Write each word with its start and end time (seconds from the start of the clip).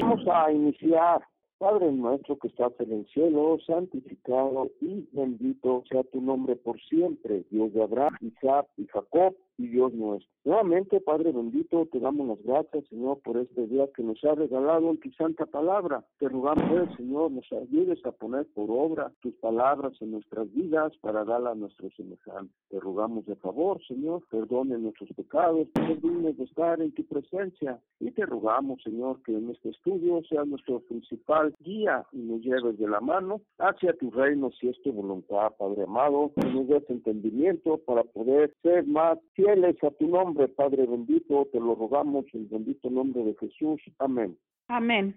Vamos 0.00 0.26
a 0.28 0.52
iniciar 0.52 1.22
Padre 1.58 1.90
nuestro 1.90 2.38
que 2.38 2.48
estás 2.48 2.72
en 2.80 2.92
el 2.92 3.06
cielo, 3.06 3.58
santificado 3.66 4.68
y 4.80 5.08
bendito 5.12 5.84
sea 5.88 6.02
tu 6.04 6.20
nombre 6.20 6.54
por 6.54 6.78
siempre, 6.82 7.44
Dios 7.50 7.72
de 7.72 7.82
Abraham, 7.82 8.14
Isaac 8.20 8.66
y 8.76 8.86
Jacob 8.88 9.34
y 9.58 9.68
Dios 9.68 9.92
nuestro. 9.94 10.30
Nuevamente, 10.44 11.00
Padre 11.00 11.32
bendito, 11.32 11.86
te 11.90 11.98
damos 11.98 12.28
las 12.28 12.42
gracias, 12.44 12.86
Señor, 12.88 13.18
por 13.24 13.36
este 13.36 13.66
día 13.66 13.88
que 13.96 14.02
nos 14.02 14.22
ha 14.24 14.34
regalado 14.34 14.90
en 14.90 15.00
tu 15.00 15.10
santa 15.12 15.44
palabra. 15.46 16.04
Te 16.18 16.28
rogamos, 16.28 16.94
Señor, 16.96 17.32
nos 17.32 17.50
ayudes 17.52 17.98
a 18.06 18.12
poner 18.12 18.46
por 18.54 18.70
obra 18.70 19.12
tus 19.22 19.34
palabras 19.34 19.94
en 20.00 20.12
nuestras 20.12 20.52
vidas 20.52 20.92
para 21.00 21.24
darla 21.24 21.50
a 21.50 21.54
nuestros 21.54 21.92
semejantes. 21.96 22.54
Te 22.68 22.78
rogamos 22.78 23.26
de 23.26 23.34
favor, 23.36 23.80
Señor, 23.88 24.22
perdone 24.30 24.78
nuestros 24.78 25.10
pecados, 25.16 25.66
dignos 25.74 26.36
de 26.36 26.44
estar 26.44 26.80
en 26.80 26.92
tu 26.92 27.04
presencia. 27.06 27.80
Y 27.98 28.12
te 28.12 28.24
rogamos, 28.24 28.80
Señor, 28.84 29.20
que 29.22 29.32
en 29.32 29.50
este 29.50 29.70
estudio 29.70 30.22
sea 30.28 30.44
nuestro 30.44 30.80
principal 30.80 31.54
guía 31.60 32.06
y 32.12 32.18
nos 32.18 32.42
lleves 32.42 32.78
de 32.78 32.88
la 32.88 33.00
mano 33.00 33.40
hacia 33.58 33.94
tu 33.94 34.10
reino, 34.10 34.50
si 34.60 34.68
es 34.68 34.80
tu 34.82 34.92
voluntad, 34.92 35.54
Padre 35.58 35.84
amado, 35.84 36.30
que 36.36 36.48
nos 36.50 36.68
des 36.68 36.88
entendimiento 36.88 37.78
para 37.78 38.04
poder 38.04 38.54
ser 38.62 38.86
más 38.86 39.18
fieles 39.32 39.45
a 39.48 39.90
tu 39.92 40.08
nombre, 40.08 40.48
Padre 40.48 40.86
bendito, 40.86 41.46
te 41.52 41.60
lo 41.60 41.74
rogamos 41.74 42.24
en 42.32 42.40
el 42.40 42.46
bendito 42.46 42.90
nombre 42.90 43.22
de 43.22 43.34
Jesús. 43.36 43.80
Amén. 43.98 44.36
Amén. 44.68 45.14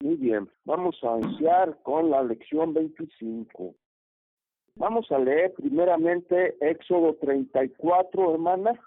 Muy 0.00 0.16
bien, 0.16 0.48
vamos 0.64 0.98
a 1.02 1.18
iniciar 1.18 1.78
con 1.82 2.10
la 2.10 2.22
lección 2.22 2.74
25. 2.74 3.74
Vamos 4.76 5.10
a 5.10 5.18
leer 5.18 5.52
primeramente 5.54 6.56
Éxodo 6.60 7.14
34, 7.16 8.34
hermana. 8.34 8.78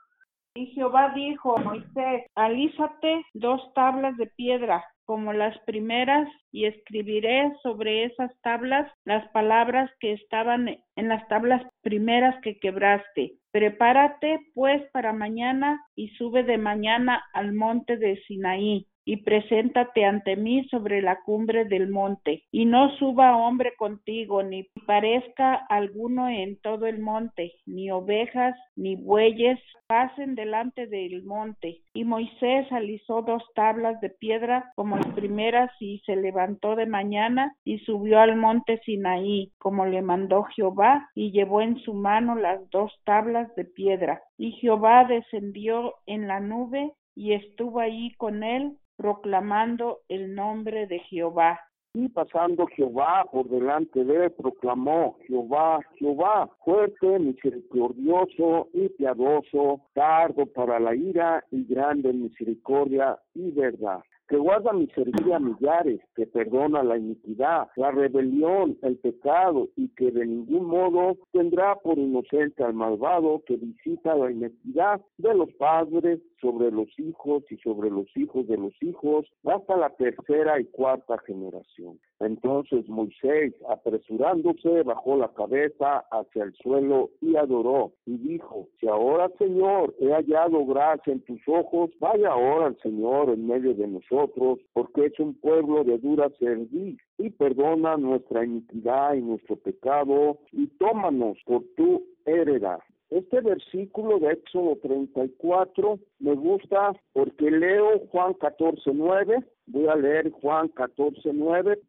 Y 0.55 0.67
Jehová 0.67 1.11
dijo 1.13 1.57
a 1.57 1.61
Moisés, 1.61 2.23
alízate 2.35 3.25
dos 3.33 3.61
tablas 3.73 4.15
de 4.17 4.27
piedra 4.27 4.83
como 5.05 5.33
las 5.33 5.57
primeras 5.59 6.27
y 6.51 6.65
escribiré 6.65 7.51
sobre 7.61 8.05
esas 8.05 8.31
tablas 8.41 8.91
las 9.05 9.27
palabras 9.29 9.89
que 9.99 10.13
estaban 10.13 10.67
en 10.95 11.07
las 11.07 11.27
tablas 11.27 11.61
primeras 11.81 12.35
que 12.41 12.59
quebraste. 12.59 13.35
Prepárate 13.51 14.39
pues 14.53 14.81
para 14.91 15.13
mañana 15.13 15.81
y 15.95 16.09
sube 16.17 16.43
de 16.43 16.57
mañana 16.57 17.23
al 17.33 17.53
monte 17.53 17.97
de 17.97 18.17
Sinaí 18.27 18.87
y 19.05 19.17
preséntate 19.17 20.03
ante 20.03 20.35
mí 20.35 20.67
sobre 20.69 21.01
la 21.01 21.21
cumbre 21.21 21.65
del 21.65 21.89
monte, 21.89 22.43
y 22.51 22.65
no 22.65 22.89
suba 22.97 23.37
hombre 23.37 23.73
contigo, 23.77 24.41
ni 24.43 24.63
parezca 24.85 25.53
alguno 25.69 26.27
en 26.27 26.59
todo 26.61 26.87
el 26.87 26.99
monte, 26.99 27.53
ni 27.65 27.91
ovejas, 27.91 28.55
ni 28.75 28.95
bueyes 28.95 29.59
pasen 29.87 30.33
delante 30.33 30.87
del 30.87 31.23
monte. 31.23 31.81
Y 31.93 32.03
Moisés 32.03 32.71
alisó 32.71 33.21
dos 33.21 33.43
tablas 33.53 34.01
de 34.01 34.09
piedra 34.09 34.71
como 34.75 34.97
las 34.97 35.07
primeras, 35.13 35.71
y 35.79 35.99
se 36.05 36.15
levantó 36.15 36.75
de 36.75 36.87
mañana 36.87 37.55
y 37.63 37.79
subió 37.79 38.19
al 38.19 38.35
monte 38.35 38.81
Sinaí, 38.85 39.51
como 39.59 39.85
le 39.85 40.01
mandó 40.01 40.43
Jehová, 40.55 41.07
y 41.13 41.31
llevó 41.31 41.61
en 41.61 41.77
su 41.79 41.93
mano 41.93 42.35
las 42.35 42.67
dos 42.71 42.91
tablas 43.03 43.53
de 43.55 43.65
piedra. 43.65 44.21
Y 44.37 44.53
Jehová 44.53 45.05
descendió 45.05 45.93
en 46.07 46.27
la 46.27 46.39
nube 46.39 46.91
y 47.15 47.33
estuvo 47.33 47.79
allí 47.79 48.13
con 48.15 48.43
él 48.43 48.77
proclamando 48.97 49.99
el 50.09 50.33
nombre 50.35 50.87
de 50.87 50.99
Jehová. 50.99 51.59
Y 51.93 52.09
pasando 52.09 52.67
Jehová 52.67 53.25
por 53.31 53.47
delante 53.47 54.03
de 54.03 54.25
él, 54.25 54.31
proclamó 54.31 55.17
Jehová, 55.27 55.79
Jehová, 55.95 56.49
fuerte, 56.65 57.19
misericordioso 57.19 58.67
y 58.73 58.89
piadoso, 58.89 59.81
tardo 59.93 60.45
para 60.47 60.79
la 60.79 60.93
ira 60.93 61.43
y 61.51 61.63
grande 61.65 62.11
misericordia 62.11 63.17
y 63.33 63.51
verdad 63.51 64.01
que 64.27 64.37
guarda 64.37 64.73
misericordia 64.73 65.35
a 65.35 65.39
millares, 65.39 66.01
que 66.15 66.25
perdona 66.25 66.83
la 66.83 66.97
iniquidad, 66.97 67.67
la 67.75 67.91
rebelión, 67.91 68.77
el 68.81 68.97
pecado, 68.97 69.69
y 69.75 69.89
que 69.89 70.11
de 70.11 70.25
ningún 70.25 70.65
modo 70.65 71.17
tendrá 71.31 71.75
por 71.75 71.97
inocente 71.97 72.63
al 72.63 72.73
malvado 72.73 73.43
que 73.45 73.57
visita 73.57 74.15
la 74.15 74.31
iniquidad 74.31 75.01
de 75.17 75.35
los 75.35 75.53
padres 75.53 76.19
sobre 76.41 76.71
los 76.71 76.87
hijos 76.99 77.43
y 77.49 77.57
sobre 77.57 77.89
los 77.89 78.05
hijos 78.15 78.47
de 78.47 78.57
los 78.57 78.73
hijos, 78.81 79.25
hasta 79.45 79.77
la 79.77 79.89
tercera 79.91 80.59
y 80.59 80.65
cuarta 80.65 81.17
generación. 81.19 81.99
Entonces 82.19 82.87
Moisés, 82.87 83.53
apresurándose, 83.69 84.83
bajó 84.83 85.17
la 85.17 85.33
cabeza 85.33 86.05
hacia 86.11 86.43
el 86.43 86.53
suelo 86.55 87.09
y 87.21 87.35
adoró, 87.35 87.91
y 88.05 88.17
dijo, 88.17 88.67
si 88.79 88.87
ahora, 88.87 89.29
Señor, 89.37 89.93
he 89.99 90.11
hallado 90.11 90.65
gracia 90.65 91.13
en 91.13 91.21
tus 91.21 91.41
ojos, 91.47 91.91
vaya 91.99 92.29
ahora 92.29 92.67
el 92.67 92.77
Señor 92.79 93.29
en 93.29 93.47
medio 93.47 93.73
de 93.73 93.87
nosotros, 93.87 94.59
porque 94.73 95.07
es 95.07 95.19
un 95.19 95.33
pueblo 95.35 95.83
de 95.83 95.97
dura 95.97 96.29
servir, 96.39 96.97
y 97.17 97.29
perdona 97.29 97.97
nuestra 97.97 98.45
iniquidad 98.45 99.13
y 99.15 99.21
nuestro 99.21 99.55
pecado, 99.57 100.37
y 100.51 100.67
tómanos 100.77 101.37
por 101.45 101.63
tu 101.75 102.03
heredad. 102.25 102.79
Este 103.09 103.39
versículo 103.41 104.19
de 104.19 104.33
Éxodo 104.33 104.77
34 104.81 105.99
me 106.19 106.33
gusta 106.33 106.93
porque 107.13 107.51
leo 107.51 107.99
Juan 108.11 108.33
14.9, 108.33 109.45
voy 109.67 109.87
a 109.87 109.95
leer 109.95 110.31
Juan 110.31 110.69
14.9. 110.69 111.79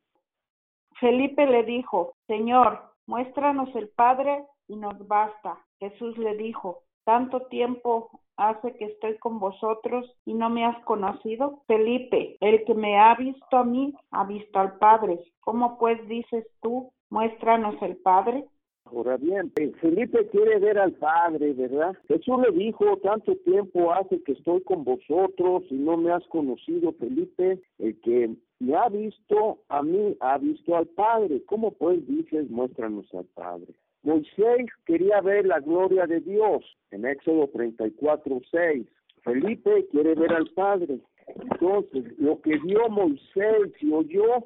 Felipe 1.00 1.46
le 1.46 1.62
dijo, 1.64 2.14
Señor, 2.26 2.80
muéstranos 3.06 3.74
el 3.74 3.88
Padre 3.88 4.44
y 4.68 4.76
nos 4.76 5.06
basta. 5.06 5.58
Jesús 5.78 6.16
le 6.18 6.36
dijo, 6.36 6.82
¿tanto 7.04 7.40
tiempo 7.48 8.10
hace 8.36 8.76
que 8.76 8.86
estoy 8.86 9.16
con 9.18 9.38
vosotros 9.38 10.10
y 10.24 10.34
no 10.34 10.50
me 10.50 10.64
has 10.64 10.82
conocido? 10.84 11.62
Felipe, 11.66 12.36
el 12.40 12.64
que 12.64 12.74
me 12.74 12.98
ha 12.98 13.14
visto 13.14 13.56
a 13.56 13.64
mí, 13.64 13.94
ha 14.10 14.24
visto 14.24 14.58
al 14.58 14.78
Padre. 14.78 15.18
¿Cómo 15.40 15.78
pues 15.78 16.06
dices 16.08 16.46
tú, 16.60 16.90
muéstranos 17.10 17.80
el 17.82 17.96
Padre? 17.98 18.44
Ahora 18.86 19.16
bien, 19.16 19.52
eh, 19.56 19.72
Felipe 19.80 20.28
quiere 20.28 20.60
ver 20.60 20.78
al 20.78 20.92
Padre, 20.92 21.52
¿verdad? 21.54 21.96
Jesús 22.06 22.36
le 22.40 22.56
dijo, 22.56 22.96
tanto 22.98 23.34
tiempo 23.36 23.92
hace 23.92 24.22
que 24.22 24.32
estoy 24.32 24.60
con 24.62 24.84
vosotros 24.84 25.64
y 25.70 25.74
no 25.74 25.96
me 25.96 26.12
has 26.12 26.24
conocido, 26.28 26.92
Felipe, 26.92 27.60
el 27.78 28.00
que 28.00 28.36
me 28.60 28.76
ha 28.76 28.88
visto 28.88 29.58
a 29.68 29.82
mí, 29.82 30.16
ha 30.20 30.38
visto 30.38 30.76
al 30.76 30.86
Padre. 30.86 31.42
¿Cómo 31.46 31.72
pues 31.72 32.06
dices, 32.06 32.48
muéstranos 32.48 33.12
al 33.14 33.26
Padre? 33.34 33.74
Moisés 34.04 34.66
quería 34.84 35.20
ver 35.20 35.46
la 35.46 35.58
gloria 35.58 36.06
de 36.06 36.20
Dios 36.20 36.64
en 36.92 37.06
Éxodo 37.06 37.48
34, 37.48 38.40
6. 38.50 38.86
Felipe 39.24 39.86
quiere 39.90 40.14
ver 40.14 40.32
al 40.32 40.48
Padre. 40.50 41.00
Entonces, 41.26 42.04
lo 42.18 42.40
que 42.40 42.56
vio 42.58 42.88
Moisés 42.88 43.72
y 43.80 43.92
oyó 43.92 44.44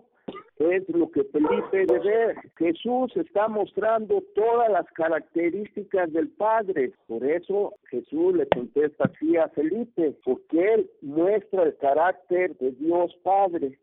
es 0.58 0.88
lo 0.88 1.10
que 1.10 1.24
Felipe 1.24 1.86
debe 1.86 1.98
ver. 2.00 2.36
Jesús 2.56 3.16
está 3.16 3.48
mostrando 3.48 4.22
todas 4.34 4.70
las 4.70 4.86
características 4.92 6.12
del 6.12 6.28
Padre. 6.28 6.92
Por 7.06 7.24
eso 7.24 7.74
Jesús 7.88 8.34
le 8.34 8.46
contesta 8.48 9.04
así 9.04 9.36
a 9.36 9.48
Felipe, 9.48 10.16
porque 10.24 10.74
él 10.74 10.91
muestra 11.02 11.64
el 11.64 11.76
carácter 11.76 12.56
de 12.58 12.72
Dios 12.72 13.14
Padre. 13.22 13.78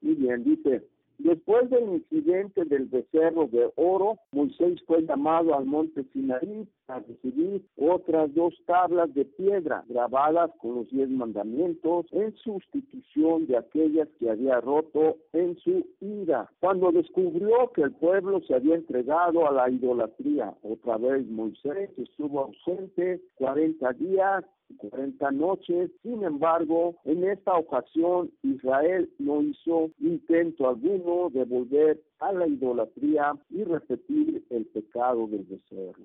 Y 0.00 0.14
bien, 0.14 0.44
dice, 0.44 0.82
Después 1.18 1.70
del 1.70 1.84
incidente 1.84 2.64
del 2.64 2.86
becerro 2.86 3.46
de 3.46 3.70
oro, 3.76 4.18
Moisés 4.32 4.82
fue 4.86 5.02
llamado 5.02 5.56
al 5.56 5.66
monte 5.66 6.02
Sinaí 6.12 6.66
a 6.88 6.98
recibir 6.98 7.64
otras 7.76 8.34
dos 8.34 8.54
tablas 8.66 9.12
de 9.14 9.24
piedra 9.24 9.84
grabadas 9.88 10.50
con 10.58 10.76
los 10.76 10.90
diez 10.90 11.08
mandamientos 11.08 12.06
en 12.12 12.34
sustitución 12.36 13.46
de 13.46 13.56
aquellas 13.56 14.08
que 14.18 14.30
había 14.30 14.60
roto 14.60 15.16
en 15.32 15.56
su 15.58 15.86
ira. 16.00 16.50
Cuando 16.60 16.92
descubrió 16.92 17.70
que 17.72 17.82
el 17.82 17.92
pueblo 17.92 18.40
se 18.46 18.54
había 18.54 18.76
entregado 18.76 19.48
a 19.48 19.52
la 19.52 19.70
idolatría, 19.70 20.54
otra 20.62 20.98
vez 20.98 21.26
Moisés 21.28 21.90
estuvo 21.96 22.40
ausente 22.40 23.20
cuarenta 23.36 23.92
días 23.92 24.44
40 24.78 25.30
noches. 25.32 25.90
Sin 26.02 26.22
embargo, 26.24 26.96
en 27.04 27.24
esta 27.24 27.54
ocasión 27.54 28.30
Israel 28.42 29.10
no 29.18 29.42
hizo 29.42 29.90
intento 29.98 30.68
alguno 30.68 31.30
de 31.30 31.44
volver 31.44 32.00
a 32.20 32.32
la 32.32 32.46
idolatría 32.46 33.34
y 33.50 33.64
repetir 33.64 34.44
el 34.50 34.66
pecado 34.66 35.26
del 35.26 35.44
becerro. 35.44 36.02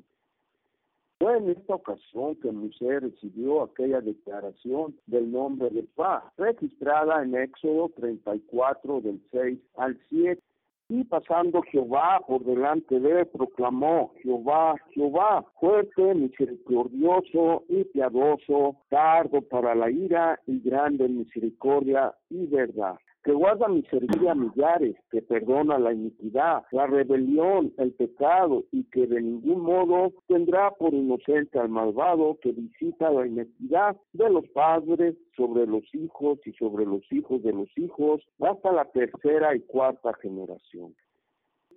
Fue 1.20 1.36
en 1.36 1.50
esta 1.50 1.74
ocasión 1.74 2.36
que 2.36 2.52
Moisés 2.52 3.02
recibió 3.02 3.64
aquella 3.64 4.02
declaración 4.02 4.96
del 5.08 5.32
nombre 5.32 5.72
de 5.72 5.82
paz, 5.96 6.24
registrada 6.38 7.24
en 7.24 7.34
Éxodo 7.34 7.90
34 7.96 9.02
del 9.02 9.20
6 9.32 9.60
al 9.78 10.00
7. 10.10 10.42
Y 10.90 11.04
pasando 11.06 11.64
Jehová 11.64 12.22
por 12.26 12.46
delante 12.46 13.00
de 13.00 13.22
él, 13.22 13.28
proclamó, 13.28 14.14
Jehová, 14.22 14.76
Jehová, 14.94 15.44
fuerte, 15.60 16.14
misericordioso 16.14 17.64
y 17.68 17.84
piadoso, 17.86 18.78
tardo 18.90 19.42
para 19.42 19.74
la 19.74 19.90
ira 19.90 20.40
y 20.46 20.60
grande 20.60 21.10
misericordia 21.10 22.14
y 22.30 22.46
verdad 22.46 22.98
que 23.28 23.34
guarda 23.34 23.68
misericordia 23.68 24.32
a 24.32 24.36
millares, 24.36 24.96
que 25.12 25.22
perdona 25.22 25.78
la 25.78 25.92
iniquidad, 25.92 26.64
la 26.72 26.88
rebelión, 26.88 27.74
el 27.78 27.92
pecado, 27.92 28.64
y 28.72 28.86
que 28.86 29.06
de 29.06 29.22
ningún 29.22 29.64
modo 29.64 30.14
tendrá 30.28 30.72
por 30.72 30.94
inocente 30.94 31.60
al 31.60 31.68
malvado 31.68 32.38
que 32.42 32.54
visita 32.54 33.12
la 33.12 33.28
iniquidad 33.28 33.98
de 34.14 34.30
los 34.30 34.48
padres 34.52 35.18
sobre 35.36 35.68
los 35.68 35.84
hijos 35.94 36.40
y 36.46 36.54
sobre 36.54 36.86
los 36.86 37.02
hijos 37.12 37.44
de 37.44 37.52
los 37.52 37.68
hijos 37.78 38.22
hasta 38.40 38.72
la 38.72 38.86
tercera 38.86 39.54
y 39.54 39.60
cuarta 39.60 40.14
generación 40.22 40.96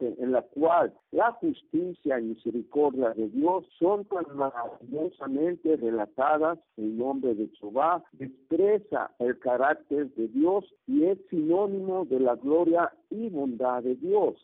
en 0.00 0.32
la 0.32 0.42
cual 0.42 0.92
la 1.12 1.32
justicia 1.32 2.18
y 2.18 2.24
misericordia 2.24 3.10
de 3.10 3.28
Dios 3.28 3.64
son 3.78 4.04
tan 4.06 4.24
maravillosamente 4.34 5.76
relatadas, 5.76 6.58
el 6.76 6.96
nombre 6.96 7.34
de 7.34 7.48
Jehová 7.58 8.02
expresa 8.18 9.10
el 9.18 9.38
carácter 9.38 10.12
de 10.14 10.28
Dios 10.28 10.64
y 10.86 11.04
es 11.04 11.18
sinónimo 11.28 12.04
de 12.04 12.20
la 12.20 12.36
gloria 12.36 12.92
y 13.10 13.28
bondad 13.28 13.82
de 13.82 13.96
Dios. 13.96 14.36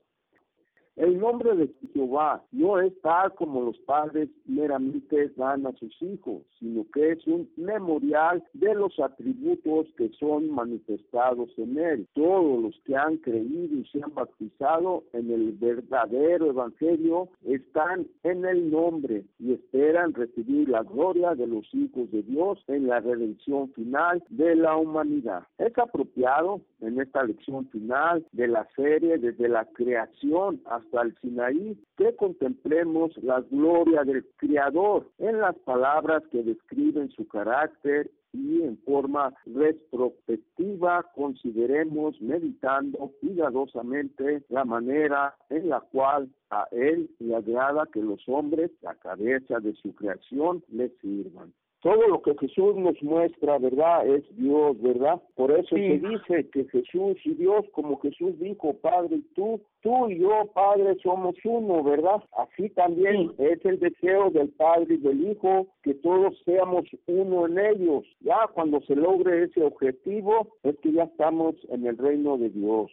El 0.96 1.18
nombre 1.18 1.54
de 1.54 1.70
Jehová 1.92 2.42
no 2.52 2.80
es 2.80 2.90
tal 3.02 3.34
como 3.34 3.60
los 3.60 3.78
padres 3.80 4.30
meramente 4.46 5.28
dan 5.36 5.66
a 5.66 5.72
sus 5.72 5.94
hijos, 6.00 6.42
sino 6.58 6.86
que 6.90 7.12
es 7.12 7.26
un 7.26 7.46
memorial 7.56 8.42
de 8.54 8.74
los 8.74 8.98
atributos 8.98 9.88
que 9.98 10.08
son 10.18 10.50
manifestados 10.50 11.50
en 11.58 11.76
él. 11.76 12.08
Todos 12.14 12.62
los 12.62 12.80
que 12.86 12.96
han 12.96 13.18
creído 13.18 13.76
y 13.76 13.84
se 13.92 14.02
han 14.02 14.14
bautizado 14.14 15.04
en 15.12 15.30
el 15.30 15.52
verdadero 15.52 16.46
evangelio 16.46 17.28
están 17.44 18.06
en 18.22 18.46
el 18.46 18.70
nombre 18.70 19.26
y 19.38 19.52
esperan 19.52 20.14
recibir 20.14 20.70
la 20.70 20.82
gloria 20.82 21.34
de 21.34 21.46
los 21.46 21.66
hijos 21.74 22.10
de 22.10 22.22
Dios 22.22 22.58
en 22.68 22.86
la 22.86 23.00
redención 23.00 23.70
final 23.74 24.24
de 24.30 24.56
la 24.56 24.76
humanidad. 24.76 25.42
Es 25.58 25.76
apropiado 25.76 26.62
en 26.80 26.98
esta 27.00 27.22
lección 27.22 27.68
final 27.68 28.24
de 28.32 28.48
la 28.48 28.66
serie 28.76 29.18
desde 29.18 29.48
la 29.48 29.66
creación 29.66 30.62
hasta 30.64 30.85
el 30.92 31.14
Sinaí, 31.20 31.78
que 31.96 32.14
contemplemos 32.16 33.16
la 33.22 33.40
gloria 33.40 34.02
del 34.04 34.26
Creador 34.36 35.10
en 35.18 35.40
las 35.40 35.56
palabras 35.60 36.22
que 36.30 36.42
describen 36.42 37.10
su 37.10 37.26
carácter 37.28 38.10
y 38.32 38.62
en 38.62 38.76
forma 38.78 39.32
retrospectiva 39.46 41.04
consideremos 41.14 42.20
meditando 42.20 43.12
cuidadosamente 43.20 44.42
la 44.48 44.64
manera 44.64 45.34
en 45.48 45.68
la 45.68 45.80
cual 45.80 46.28
a 46.50 46.66
Él 46.70 47.10
le 47.18 47.34
agrada 47.34 47.86
que 47.92 48.02
los 48.02 48.22
hombres, 48.28 48.70
la 48.82 48.94
cabeza 48.94 49.60
de 49.60 49.74
su 49.74 49.94
creación, 49.94 50.62
le 50.68 50.90
sirvan 51.00 51.52
todo 51.86 52.08
lo 52.08 52.20
que 52.20 52.34
Jesús 52.34 52.74
nos 52.74 53.00
muestra, 53.00 53.58
¿verdad? 53.58 54.08
Es 54.08 54.24
Dios, 54.36 54.76
¿verdad? 54.82 55.22
Por 55.36 55.52
eso 55.52 55.76
se 55.76 56.00
dice 56.00 56.48
que 56.50 56.64
Jesús 56.64 57.16
y 57.24 57.34
Dios, 57.34 57.64
como 57.70 58.00
Jesús 58.00 58.36
dijo, 58.40 58.74
Padre, 58.74 59.20
tú, 59.36 59.60
tú 59.82 60.08
y 60.10 60.18
yo, 60.18 60.50
Padre, 60.52 60.96
somos 61.00 61.36
uno, 61.44 61.84
¿verdad? 61.84 62.24
Así 62.36 62.70
también 62.70 63.30
es 63.38 63.64
el 63.64 63.78
deseo 63.78 64.30
del 64.30 64.48
Padre 64.48 64.94
y 64.94 64.96
del 64.96 65.30
Hijo, 65.30 65.68
que 65.84 65.94
todos 65.94 66.36
seamos 66.44 66.86
uno 67.06 67.46
en 67.46 67.56
ellos. 67.56 68.04
Ya 68.18 68.48
cuando 68.52 68.80
se 68.80 68.96
logre 68.96 69.44
ese 69.44 69.62
objetivo, 69.62 70.48
es 70.64 70.76
que 70.80 70.90
ya 70.90 71.04
estamos 71.04 71.54
en 71.68 71.86
el 71.86 71.96
reino 71.96 72.36
de 72.36 72.50
Dios. 72.50 72.90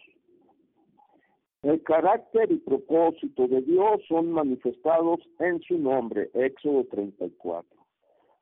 El 1.64 1.82
carácter 1.82 2.52
y 2.52 2.58
propósito 2.58 3.48
de 3.48 3.62
Dios 3.62 4.02
son 4.08 4.32
manifestados 4.32 5.20
en 5.40 5.60
su 5.64 5.80
nombre, 5.80 6.30
Éxodo 6.36 6.84
34. 6.92 7.83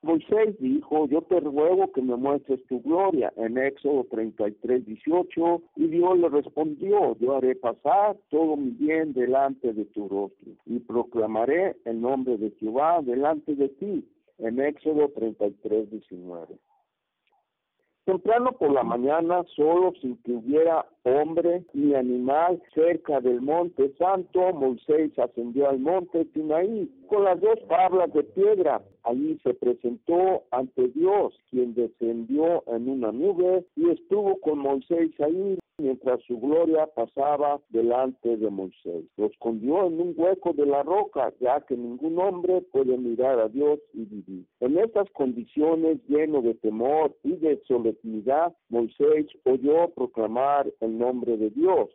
Moisés 0.04 0.58
dijo, 0.60 1.08
yo 1.08 1.22
te 1.22 1.40
ruego 1.40 1.92
que 1.92 2.02
me 2.02 2.16
muestres 2.16 2.66
tu 2.66 2.82
gloria, 2.82 3.32
en 3.36 3.58
Éxodo 3.60 4.04
33, 4.10 4.86
18, 4.86 5.62
y 5.76 5.88
Dios 5.88 6.18
le 6.18 6.30
respondió, 6.30 7.16
yo 7.20 7.36
haré 7.36 7.56
pasar 7.56 8.18
todo 8.30 8.58
mi 8.58 8.72
bien 8.72 9.14
delante 9.14 9.74
de 9.74 9.86
tu 9.86 10.10
rostro, 10.10 10.54
y 10.66 10.80
proclamaré 10.80 11.76
el 11.86 12.02
nombre 12.02 12.38
de 12.38 12.50
Jehová 12.60 13.02
delante 13.04 13.54
de 13.54 13.70
ti, 13.70 14.04
en 14.40 14.60
Éxodo 14.60 15.10
33, 15.10 15.92
19. 15.92 16.58
Temprano 18.06 18.54
por 18.54 18.72
la 18.72 18.84
mañana, 18.84 19.44
solo 19.56 19.94
sin 20.02 20.18
que 20.24 20.32
hubiera 20.32 20.88
hombre 21.04 21.64
ni 21.74 21.94
animal 21.94 22.60
cerca 22.74 23.22
del 23.22 23.42
monte 23.42 23.94
santo, 24.00 24.52
Moisés 24.54 25.18
ascendió 25.20 25.70
al 25.70 25.78
monte 25.78 26.26
Sinaí 26.34 26.90
con 27.08 27.24
las 27.24 27.40
dos 27.40 27.60
tablas 27.68 28.12
de 28.12 28.24
piedra. 28.24 28.82
Allí 29.04 29.40
se 29.44 29.54
presentó 29.54 30.44
ante 30.52 30.90
Dios, 30.90 31.34
quien 31.50 31.74
descendió 31.74 32.64
en 32.68 32.90
una 32.90 33.12
nube 33.12 33.66
y 33.76 33.90
estuvo 33.90 34.40
con 34.40 34.60
Moisés 34.60 35.12
ahí 35.20 35.58
mientras 35.82 36.22
su 36.24 36.40
gloria 36.40 36.88
pasaba 36.88 37.60
delante 37.70 38.38
de 38.38 38.50
Moisés. 38.50 39.06
Lo 39.18 39.26
escondió 39.26 39.88
en 39.88 40.00
un 40.00 40.14
hueco 40.16 40.54
de 40.54 40.66
la 40.66 40.84
roca, 40.84 41.34
ya 41.40 41.62
que 41.62 41.76
ningún 41.76 42.20
hombre 42.20 42.62
puede 42.62 42.98
mirar 42.98 43.40
a 43.40 43.50
Dios 43.50 43.80
y 43.94 44.06
vivir. 44.06 44.46
En 44.60 44.78
estas 44.78 45.10
condiciones, 45.12 45.98
lleno 46.08 46.42
de 46.42 46.54
temor 46.56 47.16
y 47.24 47.36
de 47.38 47.62
solemnidad, 47.68 48.54
Moisés 48.70 49.26
oyó 49.46 49.90
proclamar 49.90 50.72
el 50.80 50.98
nombre 50.98 51.38
de 51.38 51.50
Dios. 51.50 51.90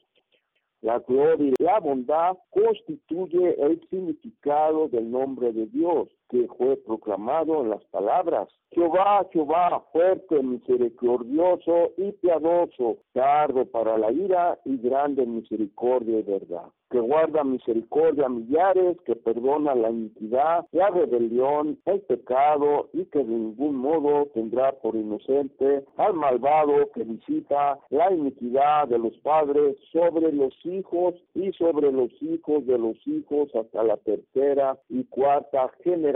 La 0.82 0.98
gloria 1.00 1.52
y 1.58 1.62
la 1.62 1.80
bondad 1.80 2.36
constituye 2.50 3.56
el 3.60 3.80
significado 3.88 4.88
del 4.88 5.10
nombre 5.10 5.52
de 5.52 5.66
Dios 5.66 6.08
que 6.28 6.48
fue 6.58 6.76
proclamado 6.76 7.62
en 7.62 7.70
las 7.70 7.84
palabras. 7.86 8.48
Jehová, 8.70 9.26
Jehová, 9.32 9.84
fuerte, 9.92 10.42
misericordioso 10.42 11.92
y 11.96 12.12
piadoso, 12.12 12.98
tardo 13.12 13.64
para 13.66 13.96
la 13.96 14.10
ira 14.12 14.58
y 14.64 14.76
grande 14.78 15.24
misericordia 15.24 16.18
y 16.18 16.22
verdad 16.22 16.68
que 16.90 17.00
guarda 17.00 17.42
misericordia 17.42 18.26
a 18.26 18.28
millares, 18.28 18.96
que 19.04 19.16
perdona 19.16 19.74
la 19.74 19.90
iniquidad, 19.90 20.66
la 20.72 20.88
rebelión, 20.90 21.78
el 21.84 22.00
pecado 22.02 22.88
y 22.92 23.04
que 23.06 23.18
de 23.18 23.24
ningún 23.24 23.76
modo 23.76 24.26
tendrá 24.34 24.72
por 24.72 24.94
inocente 24.94 25.84
al 25.96 26.14
malvado 26.14 26.90
que 26.94 27.04
visita 27.04 27.78
la 27.90 28.12
iniquidad 28.12 28.88
de 28.88 28.98
los 28.98 29.16
padres 29.18 29.76
sobre 29.92 30.32
los 30.32 30.54
hijos 30.64 31.14
y 31.34 31.52
sobre 31.52 31.90
los 31.90 32.10
hijos 32.22 32.64
de 32.66 32.78
los 32.78 32.96
hijos 33.06 33.54
hasta 33.54 33.82
la 33.82 33.96
tercera 33.98 34.78
y 34.88 35.04
cuarta 35.04 35.70
generación. 35.82 36.15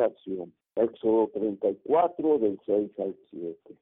Éxodo 0.76 1.29
34 1.32 2.38
del 2.38 2.58
6 2.64 2.91
al 3.00 3.17
7. 3.31 3.75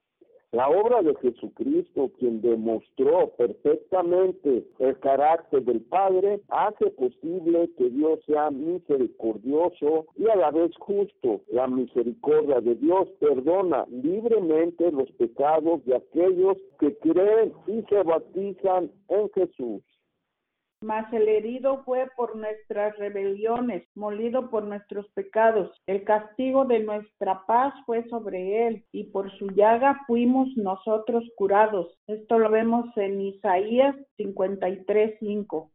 La 0.52 0.66
obra 0.66 1.02
de 1.02 1.14
Jesucristo, 1.16 2.10
quien 2.18 2.40
demostró 2.40 3.28
perfectamente 3.36 4.64
el 4.78 4.98
carácter 4.98 5.62
del 5.62 5.82
Padre, 5.82 6.40
hace 6.48 6.86
posible 6.92 7.68
que 7.76 7.90
Dios 7.90 8.18
sea 8.24 8.50
misericordioso 8.50 10.06
y 10.16 10.26
a 10.26 10.36
la 10.36 10.50
vez 10.50 10.70
justo. 10.78 11.42
La 11.48 11.66
misericordia 11.66 12.62
de 12.62 12.76
Dios 12.76 13.10
perdona 13.20 13.84
libremente 13.90 14.90
los 14.90 15.10
pecados 15.12 15.84
de 15.84 15.96
aquellos 15.96 16.56
que 16.80 16.96
creen 16.96 17.52
y 17.66 17.82
se 17.82 18.02
bautizan 18.02 18.90
en 19.08 19.30
Jesús. 19.34 19.82
Mas 20.80 21.12
el 21.12 21.28
herido 21.28 21.82
fue 21.84 22.06
por 22.16 22.36
nuestras 22.36 22.96
rebeliones, 22.98 23.82
molido 23.96 24.48
por 24.48 24.62
nuestros 24.64 25.08
pecados. 25.10 25.70
El 25.86 26.04
castigo 26.04 26.64
de 26.66 26.80
nuestra 26.80 27.42
paz 27.46 27.74
fue 27.84 28.08
sobre 28.08 28.68
él, 28.68 28.84
y 28.92 29.04
por 29.04 29.30
su 29.38 29.48
llaga 29.48 30.00
fuimos 30.06 30.48
nosotros 30.56 31.24
curados. 31.36 31.98
Esto 32.06 32.38
lo 32.38 32.48
vemos 32.50 32.86
en 32.96 33.20
Isaías 33.20 33.96
53:5. 34.18 35.68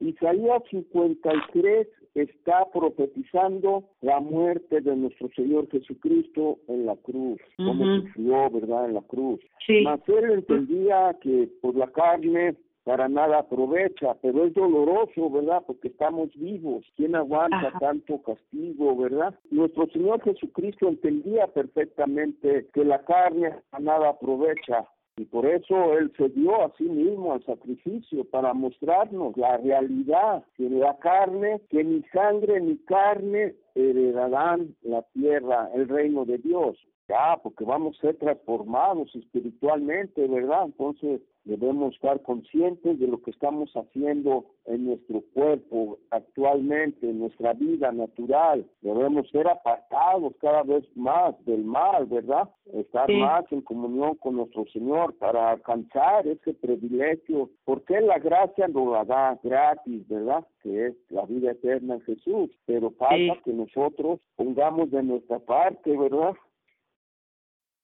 Isaías 0.00 0.62
53 0.70 1.88
está 2.14 2.64
profetizando 2.72 3.84
la 4.00 4.20
muerte 4.20 4.80
de 4.80 4.96
nuestro 4.96 5.28
Señor 5.36 5.68
Jesucristo 5.70 6.58
en 6.68 6.86
la 6.86 6.96
cruz, 6.96 7.40
como 7.56 8.00
sufrió, 8.00 8.50
¿verdad?, 8.50 8.86
en 8.86 8.94
la 8.94 9.02
cruz. 9.02 9.40
Sí. 9.66 9.82
Mas 9.82 10.00
él 10.08 10.30
entendía 10.30 11.16
que 11.20 11.48
por 11.60 11.74
la 11.74 11.88
carne 11.88 12.56
para 12.88 13.06
nada 13.06 13.40
aprovecha, 13.40 14.14
pero 14.22 14.46
es 14.46 14.54
doloroso, 14.54 15.28
¿verdad? 15.28 15.62
Porque 15.66 15.88
estamos 15.88 16.30
vivos. 16.34 16.86
¿Quién 16.96 17.14
aguanta 17.16 17.70
tanto 17.78 18.22
castigo, 18.22 18.96
verdad? 18.96 19.34
Nuestro 19.50 19.88
Señor 19.88 20.22
Jesucristo 20.22 20.88
entendía 20.88 21.48
perfectamente 21.48 22.66
que 22.72 22.86
la 22.86 23.04
carne 23.04 23.52
a 23.72 23.78
nada 23.78 24.08
aprovecha. 24.08 24.88
Y 25.18 25.26
por 25.26 25.44
eso 25.44 25.98
Él 25.98 26.10
se 26.16 26.30
dio 26.30 26.64
a 26.64 26.72
sí 26.78 26.84
mismo 26.84 27.34
al 27.34 27.44
sacrificio 27.44 28.24
para 28.24 28.54
mostrarnos 28.54 29.36
la 29.36 29.58
realidad 29.58 30.42
que 30.56 30.70
la 30.70 30.96
carne, 30.96 31.60
que 31.68 31.84
ni 31.84 32.02
sangre 32.04 32.58
ni 32.58 32.78
carne 32.78 33.54
heredarán 33.74 34.74
la 34.80 35.02
tierra, 35.12 35.68
el 35.74 35.90
reino 35.90 36.24
de 36.24 36.38
Dios. 36.38 36.78
Ya, 37.08 37.38
porque 37.42 37.64
vamos 37.64 37.96
a 37.98 38.00
ser 38.02 38.16
transformados 38.16 39.14
espiritualmente, 39.14 40.26
¿verdad? 40.26 40.66
Entonces 40.66 41.20
debemos 41.44 41.94
estar 41.94 42.20
conscientes 42.22 42.98
de 42.98 43.06
lo 43.06 43.22
que 43.22 43.30
estamos 43.30 43.72
haciendo 43.72 44.44
en 44.66 44.84
nuestro 44.84 45.22
cuerpo 45.32 45.98
actualmente, 46.10 47.08
en 47.08 47.20
nuestra 47.20 47.54
vida 47.54 47.90
natural. 47.90 48.66
Debemos 48.82 49.30
ser 49.30 49.48
apartados 49.48 50.34
cada 50.40 50.62
vez 50.62 50.84
más 50.94 51.34
del 51.46 51.64
mal, 51.64 52.04
¿verdad? 52.04 52.50
Estar 52.74 53.10
más 53.10 53.50
en 53.50 53.62
comunión 53.62 54.16
con 54.16 54.36
nuestro 54.36 54.66
Señor 54.66 55.16
para 55.16 55.52
alcanzar 55.52 56.26
ese 56.26 56.52
privilegio, 56.52 57.48
porque 57.64 57.98
la 58.02 58.18
gracia 58.18 58.68
nos 58.68 58.92
la 58.92 59.04
da 59.06 59.40
gratis, 59.42 60.06
¿verdad? 60.06 60.46
Que 60.62 60.88
es 60.88 60.94
la 61.08 61.24
vida 61.24 61.52
eterna 61.52 61.94
en 61.94 62.02
Jesús, 62.02 62.50
pero 62.66 62.90
falta 62.90 63.40
que 63.42 63.52
nosotros 63.54 64.20
pongamos 64.36 64.90
de 64.90 65.02
nuestra 65.02 65.38
parte, 65.38 65.96
¿verdad? 65.96 66.34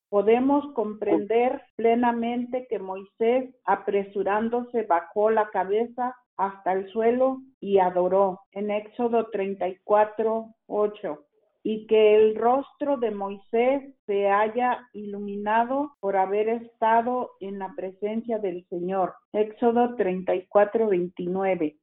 Podemos 0.08 0.72
comprender 0.74 1.62
plenamente 1.76 2.66
que 2.68 2.78
Moisés, 2.78 3.54
apresurándose, 3.64 4.82
bajó 4.82 5.30
la 5.30 5.48
cabeza 5.50 6.14
hasta 6.36 6.72
el 6.72 6.88
suelo 6.90 7.38
y 7.60 7.78
adoró 7.78 8.40
en 8.52 8.70
Éxodo 8.70 9.30
34, 9.30 10.46
8 10.66 11.24
y 11.66 11.86
que 11.86 12.14
el 12.14 12.36
rostro 12.36 12.98
de 12.98 13.10
Moisés 13.10 13.82
se 14.04 14.28
haya 14.28 14.86
iluminado 14.92 15.96
por 15.98 16.16
haber 16.16 16.50
estado 16.50 17.30
en 17.40 17.58
la 17.58 17.72
presencia 17.74 18.38
del 18.38 18.66
Señor. 18.68 19.14
Éxodo 19.32 19.96
34, 19.96 20.88
29. 20.88 21.78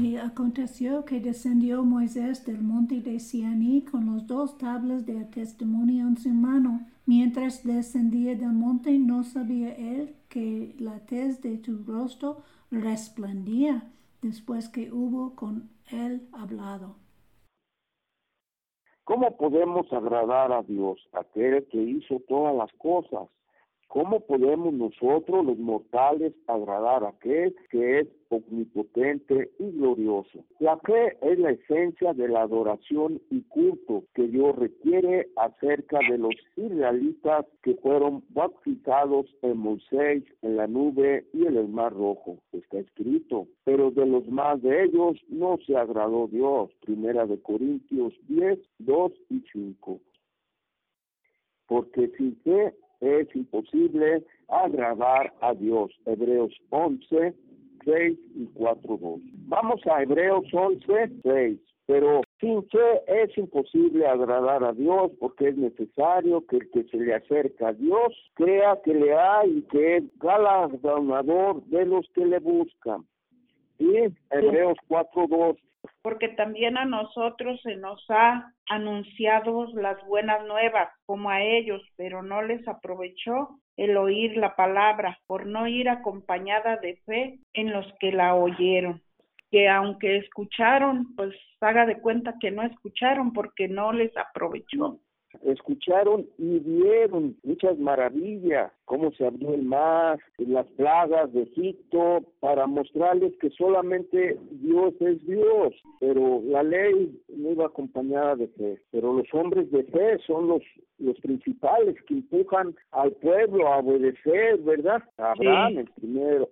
Y 0.00 0.16
aconteció 0.16 1.04
que 1.04 1.20
descendió 1.20 1.84
Moisés 1.84 2.44
del 2.44 2.62
monte 2.62 3.00
de 3.00 3.20
Sianí 3.20 3.82
con 3.82 4.06
los 4.06 4.26
dos 4.26 4.58
tablas 4.58 5.06
de 5.06 5.24
testimonio 5.24 6.08
en 6.08 6.16
su 6.16 6.30
mano 6.30 6.86
Mientras 7.06 7.64
descendía 7.64 8.34
del 8.34 8.52
monte, 8.52 8.98
no 8.98 9.24
sabía 9.24 9.74
él 9.74 10.16
que 10.30 10.74
la 10.78 11.00
tez 11.04 11.42
de 11.42 11.58
tu 11.58 11.84
rostro 11.84 12.38
resplandía 12.70 13.90
después 14.22 14.70
que 14.70 14.90
hubo 14.90 15.36
con 15.36 15.68
él 15.90 16.26
hablado. 16.32 16.96
¿Cómo 19.04 19.36
podemos 19.36 19.92
agradar 19.92 20.50
a 20.50 20.62
Dios, 20.62 20.98
aquel 21.12 21.68
que 21.68 21.76
hizo 21.76 22.20
todas 22.26 22.56
las 22.56 22.72
cosas? 22.78 23.28
¿Cómo 23.94 24.18
podemos 24.18 24.74
nosotros, 24.74 25.46
los 25.46 25.56
mortales, 25.56 26.34
agradar 26.48 27.04
a 27.04 27.10
aquel 27.10 27.54
que 27.70 28.00
es 28.00 28.08
omnipotente 28.28 29.52
y 29.60 29.70
glorioso? 29.70 30.44
La 30.58 30.76
fe 30.78 31.16
es 31.22 31.38
la 31.38 31.52
esencia 31.52 32.12
de 32.12 32.26
la 32.26 32.42
adoración 32.42 33.22
y 33.30 33.42
culto 33.42 34.02
que 34.14 34.26
Dios 34.26 34.56
requiere 34.56 35.28
acerca 35.36 36.00
de 36.10 36.18
los 36.18 36.34
israelitas 36.56 37.46
que 37.62 37.76
fueron 37.76 38.24
bautizados 38.30 39.26
en 39.42 39.58
Moisés, 39.58 40.24
en 40.42 40.56
la 40.56 40.66
nube 40.66 41.28
y 41.32 41.46
en 41.46 41.56
el 41.56 41.68
mar 41.68 41.92
rojo. 41.92 42.38
Está 42.52 42.80
escrito. 42.80 43.46
Pero 43.62 43.92
de 43.92 44.06
los 44.06 44.26
más 44.26 44.60
de 44.60 44.86
ellos 44.86 45.22
no 45.28 45.56
se 45.64 45.76
agradó 45.76 46.26
Dios. 46.26 46.68
Primera 46.80 47.26
de 47.26 47.40
Corintios 47.40 48.12
10, 48.26 48.58
2 48.80 49.12
y 49.30 49.44
5 49.52 50.00
porque 51.66 52.08
sin 52.18 52.36
fe 52.42 52.74
es 53.04 53.34
imposible 53.34 54.24
agradar 54.48 55.32
a 55.40 55.54
Dios. 55.54 55.90
Hebreos 56.06 56.52
11, 56.70 57.34
6 57.84 58.18
y 58.36 58.46
4, 58.54 58.96
2. 58.96 59.20
Vamos 59.46 59.80
a 59.86 60.02
Hebreos 60.02 60.44
11, 60.52 61.10
6. 61.22 61.58
Pero 61.86 62.22
sin 62.40 62.66
fe 62.70 63.02
es 63.06 63.36
imposible 63.36 64.06
agradar 64.06 64.64
a 64.64 64.72
Dios 64.72 65.12
porque 65.20 65.48
es 65.48 65.56
necesario 65.56 66.44
que 66.46 66.56
el 66.56 66.70
que 66.70 66.84
se 66.84 66.96
le 66.96 67.14
acerca 67.14 67.68
a 67.68 67.72
Dios 67.74 68.14
crea 68.34 68.80
que 68.82 68.94
le 68.94 69.14
hay 69.14 69.58
y 69.58 69.62
que 69.62 69.96
es 69.98 70.18
galardonador 70.18 71.62
de 71.64 71.84
los 71.84 72.08
que 72.14 72.24
le 72.24 72.38
buscan. 72.38 73.04
Y 73.78 73.96
Hebreos 74.30 74.78
4, 74.88 75.26
2 75.28 75.56
porque 76.02 76.28
también 76.28 76.76
a 76.76 76.84
nosotros 76.84 77.60
se 77.62 77.76
nos 77.76 78.04
ha 78.08 78.52
anunciado 78.68 79.66
las 79.74 80.04
buenas 80.06 80.44
nuevas 80.46 80.88
como 81.06 81.30
a 81.30 81.42
ellos, 81.42 81.82
pero 81.96 82.22
no 82.22 82.42
les 82.42 82.66
aprovechó 82.68 83.60
el 83.76 83.96
oír 83.96 84.36
la 84.36 84.54
palabra 84.56 85.18
por 85.26 85.46
no 85.46 85.66
ir 85.66 85.88
acompañada 85.88 86.76
de 86.76 86.96
fe 87.06 87.38
en 87.52 87.72
los 87.72 87.86
que 88.00 88.12
la 88.12 88.34
oyeron. 88.34 89.02
Que 89.50 89.68
aunque 89.68 90.16
escucharon, 90.16 91.14
pues 91.14 91.34
haga 91.60 91.86
de 91.86 92.00
cuenta 92.00 92.34
que 92.40 92.50
no 92.50 92.62
escucharon 92.62 93.32
porque 93.32 93.68
no 93.68 93.92
les 93.92 94.14
aprovechó 94.16 94.98
escucharon 95.44 96.26
y 96.38 96.58
vieron 96.58 97.36
muchas 97.42 97.78
maravillas, 97.78 98.72
cómo 98.84 99.12
se 99.12 99.26
abrió 99.26 99.54
el 99.54 99.62
mar, 99.62 100.18
las 100.38 100.66
plagas 100.72 101.32
de 101.32 101.42
Egipto, 101.42 102.24
para 102.40 102.66
mostrarles 102.66 103.36
que 103.38 103.50
solamente 103.50 104.38
Dios 104.50 104.94
es 105.00 105.24
Dios, 105.26 105.74
pero 106.00 106.42
la 106.44 106.62
ley 106.62 107.20
no 107.28 107.50
iba 107.50 107.66
acompañada 107.66 108.36
de 108.36 108.48
fe, 108.48 108.80
pero 108.90 109.12
los 109.12 109.26
hombres 109.32 109.70
de 109.70 109.84
fe 109.84 110.18
son 110.26 110.48
los 110.48 110.62
los 110.98 111.18
principales 111.20 111.96
que 112.06 112.14
empujan 112.14 112.74
al 112.92 113.10
pueblo 113.12 113.66
a 113.66 113.78
obedecer, 113.78 114.58
¿verdad? 114.58 115.02
Abraham, 115.18 115.78
el 115.78 115.90
primero 115.90 116.48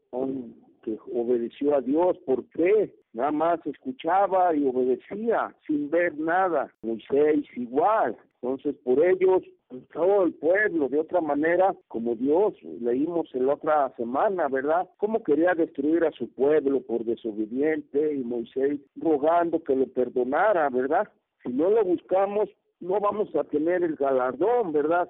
que 0.83 0.99
obedeció 1.13 1.77
a 1.77 1.81
Dios 1.81 2.19
por 2.27 2.45
fe, 2.49 2.95
nada 3.13 3.33
más 3.33 3.67
escuchaba 3.67 4.55
y 4.55 4.67
obedecía 4.67 5.55
sin 5.67 5.91
ver 5.91 6.19
nada. 6.19 6.73
Moisés 6.83 7.45
igual, 7.57 8.17
entonces, 8.43 8.75
por 8.83 9.05
ellos, 9.05 9.45
todo 9.93 10.25
el 10.25 10.35
pueblo, 10.35 10.89
de 10.89 10.99
otra 10.99 11.21
manera, 11.21 11.75
como 11.87 12.17
Dios, 12.17 12.55
leímos 12.81 13.33
en 13.35 13.47
la 13.47 13.55
otra 13.55 13.93
semana, 13.97 14.49
¿verdad? 14.49 14.89
Cómo 14.97 15.23
quería 15.23 15.55
destruir 15.55 16.05
a 16.05 16.11
su 16.11 16.29
pueblo 16.29 16.81
por 16.81 17.05
desobediente 17.05 18.15
y 18.15 18.25
Moisés 18.25 18.81
rogando 18.97 19.63
que 19.63 19.77
le 19.77 19.87
perdonara, 19.87 20.69
¿verdad? 20.71 21.09
Si 21.45 21.53
no 21.53 21.71
lo 21.71 21.85
buscamos, 21.85 22.49
no 22.81 22.99
vamos 22.99 23.33
a 23.37 23.45
tener 23.45 23.85
el 23.85 23.95
galardón, 23.95 24.73
¿verdad? 24.73 25.09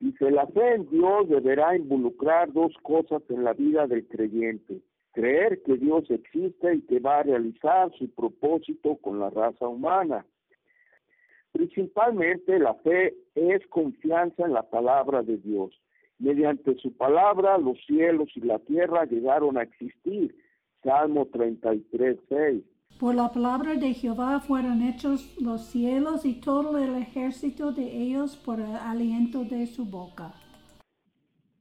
Dice, 0.00 0.30
la 0.30 0.46
fe 0.46 0.74
en 0.74 0.88
Dios 0.90 1.28
deberá 1.28 1.76
involucrar 1.76 2.52
dos 2.52 2.72
cosas 2.82 3.22
en 3.30 3.44
la 3.44 3.52
vida 3.52 3.86
del 3.86 4.06
creyente. 4.06 4.80
Creer 5.12 5.62
que 5.62 5.76
Dios 5.76 6.08
existe 6.10 6.74
y 6.74 6.82
que 6.82 7.00
va 7.00 7.18
a 7.18 7.22
realizar 7.24 7.90
su 7.98 8.08
propósito 8.10 8.96
con 8.96 9.18
la 9.18 9.30
raza 9.30 9.66
humana 9.66 10.24
Principalmente 11.52 12.58
la 12.58 12.74
fe 12.74 13.16
es 13.34 13.66
confianza 13.68 14.44
en 14.44 14.52
la 14.52 14.62
palabra 14.62 15.22
de 15.22 15.38
Dios. 15.38 15.72
Mediante 16.18 16.76
su 16.76 16.96
palabra 16.96 17.58
los 17.58 17.78
cielos 17.86 18.28
y 18.36 18.40
la 18.40 18.58
tierra 18.60 19.06
llegaron 19.06 19.56
a 19.56 19.62
existir. 19.62 20.36
Salmo 20.82 21.26
33, 21.26 22.18
6. 22.28 22.64
Por 22.98 23.14
la 23.14 23.30
palabra 23.30 23.76
de 23.76 23.94
Jehová 23.94 24.40
fueron 24.40 24.82
hechos 24.82 25.36
los 25.40 25.66
cielos 25.66 26.24
y 26.24 26.40
todo 26.40 26.76
el 26.78 26.96
ejército 26.96 27.70
de 27.70 27.84
ellos 27.84 28.36
por 28.36 28.58
el 28.58 28.74
aliento 28.74 29.44
de 29.44 29.66
su 29.66 29.84
boca. 29.84 30.34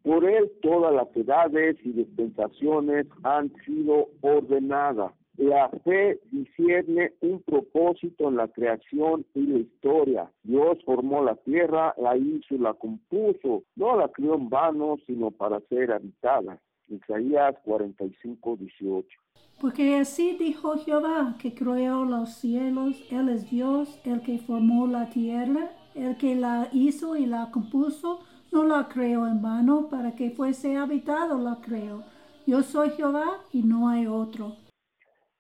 Por 0.02 0.26
él 0.26 0.52
todas 0.64 0.92
las 0.96 1.16
edades 1.16 1.78
y 1.84 1.92
dispensaciones 1.92 3.06
han 3.22 3.54
sido 3.66 4.08
ordenadas. 4.22 5.14
La 5.38 5.70
fe 5.84 6.20
discierne 6.32 7.14
un 7.22 7.44
propósito 7.44 8.30
en 8.30 8.38
la 8.38 8.48
creación 8.48 9.24
y 9.36 9.46
la 9.46 9.60
historia. 9.60 10.32
Dios 10.42 10.80
formó 10.86 11.24
la 11.24 11.36
tierra, 11.36 11.94
la 12.00 12.18
hizo 12.18 12.58
la 12.58 12.74
compuso. 12.74 13.62
No 13.76 13.96
la 13.96 14.08
crió 14.08 14.34
en 14.34 14.50
vano, 14.50 14.98
sino 15.06 15.30
para 15.30 15.60
ser 15.70 15.92
habitada. 15.92 16.60
Isaías 16.90 17.56
45, 17.64 18.58
18. 18.58 19.20
Porque 19.60 19.96
así 19.96 20.38
dijo 20.38 20.78
Jehová, 20.78 21.36
que 21.40 21.54
creó 21.54 22.06
los 22.06 22.36
cielos, 22.36 23.04
Él 23.12 23.30
es 23.30 23.50
Dios, 23.50 24.00
el 24.06 24.22
que 24.22 24.38
formó 24.38 24.88
la 24.88 25.10
tierra, 25.10 25.72
el 25.96 26.18
que 26.18 26.36
la 26.36 26.70
hizo 26.72 27.16
y 27.16 27.26
la 27.26 27.50
compuso, 27.52 28.20
no 28.52 28.64
la 28.64 28.88
creó 28.88 29.28
en 29.28 29.42
vano, 29.42 29.90
para 29.90 30.16
que 30.16 30.32
fuese 30.32 30.78
habitado 30.78 31.40
la 31.40 31.60
creó. 31.62 32.04
Yo 32.46 32.62
soy 32.62 32.92
Jehová 32.92 33.44
y 33.52 33.64
no 33.64 33.90
hay 33.90 34.06
otro. 34.08 34.56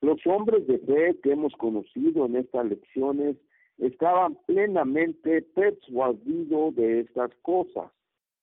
Los 0.01 0.19
hombres 0.25 0.67
de 0.67 0.79
fe 0.79 1.19
que 1.21 1.31
hemos 1.31 1.53
conocido 1.53 2.25
en 2.25 2.35
estas 2.35 2.65
lecciones 2.65 3.37
estaban 3.77 4.35
plenamente 4.45 5.41
persuadidos 5.41 6.75
de 6.75 7.01
estas 7.01 7.31
cosas. 7.41 7.91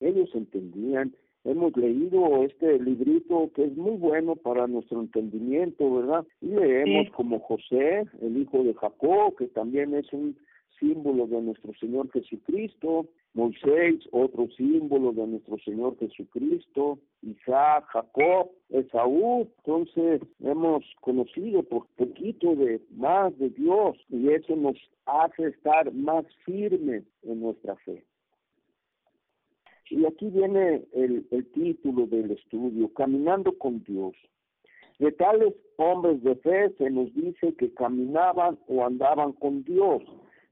Ellos 0.00 0.30
entendían, 0.34 1.14
hemos 1.44 1.76
leído 1.76 2.42
este 2.42 2.78
librito 2.78 3.50
que 3.54 3.64
es 3.64 3.76
muy 3.76 3.96
bueno 3.96 4.34
para 4.36 4.66
nuestro 4.66 5.00
entendimiento, 5.00 5.94
¿verdad? 5.94 6.26
Y 6.40 6.48
leemos 6.48 7.10
como 7.10 7.38
José, 7.40 8.04
el 8.20 8.36
hijo 8.38 8.62
de 8.64 8.74
Jacob, 8.74 9.36
que 9.36 9.46
también 9.48 9.94
es 9.94 10.12
un 10.12 10.36
símbolo 10.80 11.26
de 11.26 11.40
nuestro 11.40 11.72
Señor 11.74 12.10
Jesucristo, 12.10 13.06
Moisés, 13.34 13.96
otro 14.12 14.48
símbolo 14.56 15.12
de 15.12 15.26
nuestro 15.26 15.58
Señor 15.58 15.98
Jesucristo, 15.98 16.98
Isaac, 17.22 17.86
Jacob, 17.88 18.50
Esaú. 18.70 19.48
Entonces 19.58 20.22
hemos 20.40 20.84
conocido 21.00 21.62
por 21.62 21.86
poquito 21.96 22.54
de 22.54 22.80
más 22.96 23.36
de 23.38 23.50
Dios 23.50 23.96
y 24.08 24.28
eso 24.28 24.56
nos 24.56 24.76
hace 25.06 25.48
estar 25.48 25.92
más 25.92 26.24
firmes 26.44 27.04
en 27.22 27.40
nuestra 27.40 27.76
fe. 27.76 28.04
Y 29.90 30.06
aquí 30.06 30.30
viene 30.30 30.84
el, 30.92 31.26
el 31.30 31.46
título 31.52 32.06
del 32.06 32.30
estudio, 32.30 32.92
Caminando 32.94 33.56
con 33.58 33.82
Dios. 33.84 34.14
De 34.98 35.12
tales 35.12 35.54
hombres 35.76 36.22
de 36.22 36.36
fe 36.36 36.72
se 36.78 36.88
nos 36.90 37.12
dice 37.14 37.54
que 37.56 37.72
caminaban 37.74 38.58
o 38.68 38.84
andaban 38.84 39.32
con 39.32 39.64
Dios. 39.64 40.02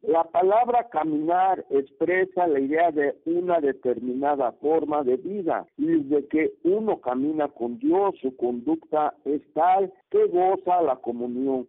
La 0.02 0.25
palabra 0.25 0.88
caminar 0.88 1.64
expresa 1.71 2.49
la 2.49 2.59
idea 2.59 2.90
de 2.90 3.14
una 3.25 3.61
determinada 3.61 4.50
forma 4.61 5.04
de 5.04 5.16
vida 5.16 5.64
y 5.76 5.87
desde 5.87 6.26
que 6.26 6.52
uno 6.64 7.00
camina 7.00 7.47
con 7.47 7.78
Dios 7.78 8.16
su 8.21 8.37
conducta 8.37 9.14
es 9.25 9.40
tal 9.54 9.92
que 10.11 10.26
goza 10.26 10.82
la 10.82 10.97
comunión. 10.97 11.68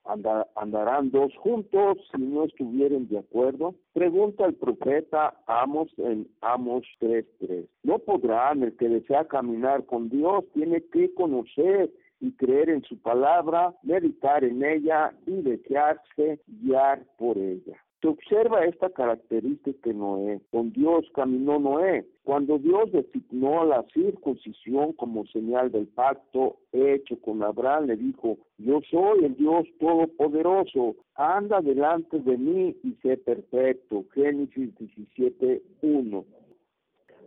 ¿Andarán 0.56 1.12
dos 1.12 1.32
juntos 1.38 2.00
si 2.12 2.24
no 2.24 2.46
estuvieran 2.46 3.08
de 3.08 3.20
acuerdo? 3.20 3.76
Pregunta 3.94 4.46
el 4.46 4.56
profeta 4.56 5.36
Amos 5.46 5.92
en 6.00 6.28
Amos 6.42 6.88
3.3. 7.02 7.68
No 7.84 8.00
podrán, 8.00 8.64
el 8.64 8.76
que 8.78 8.90
desea 8.90 9.28
caminar 9.28 9.86
con 9.86 10.10
Dios 10.10 10.44
tiene 10.56 10.82
que 10.86 11.14
conocer 11.14 11.92
y 12.20 12.32
creer 12.32 12.72
en 12.72 12.82
su 12.82 13.00
palabra, 13.00 13.76
meditar 13.84 14.44
en 14.44 14.64
ella 14.64 15.14
y 15.28 15.40
desearse 15.44 16.40
guiar 16.48 17.06
por 17.20 17.38
ella. 17.38 17.78
Se 18.04 18.10
observa 18.10 18.66
esta 18.66 18.90
característica 18.90 19.90
en 19.90 20.00
Noé. 20.00 20.42
Con 20.52 20.74
Dios 20.74 21.06
caminó 21.16 21.58
Noé. 21.58 22.06
Cuando 22.26 22.60
Dios 22.60 22.92
designó 22.92 23.64
la 23.64 23.82
circuncisión 23.94 24.92
como 24.92 25.26
señal 25.28 25.72
del 25.72 25.88
pacto 25.88 26.58
hecho 26.74 27.18
con 27.22 27.42
Abraham, 27.42 27.86
le 27.86 27.96
dijo, 27.96 28.40
yo 28.58 28.82
soy 28.92 29.24
el 29.24 29.38
Dios 29.38 29.66
Todopoderoso, 29.80 30.98
anda 31.16 31.62
delante 31.62 32.20
de 32.20 32.38
mí 32.38 32.76
y 32.84 32.92
sé 33.02 33.16
perfecto. 33.16 34.04
Génesis 34.14 34.76
17.1. 34.76 36.26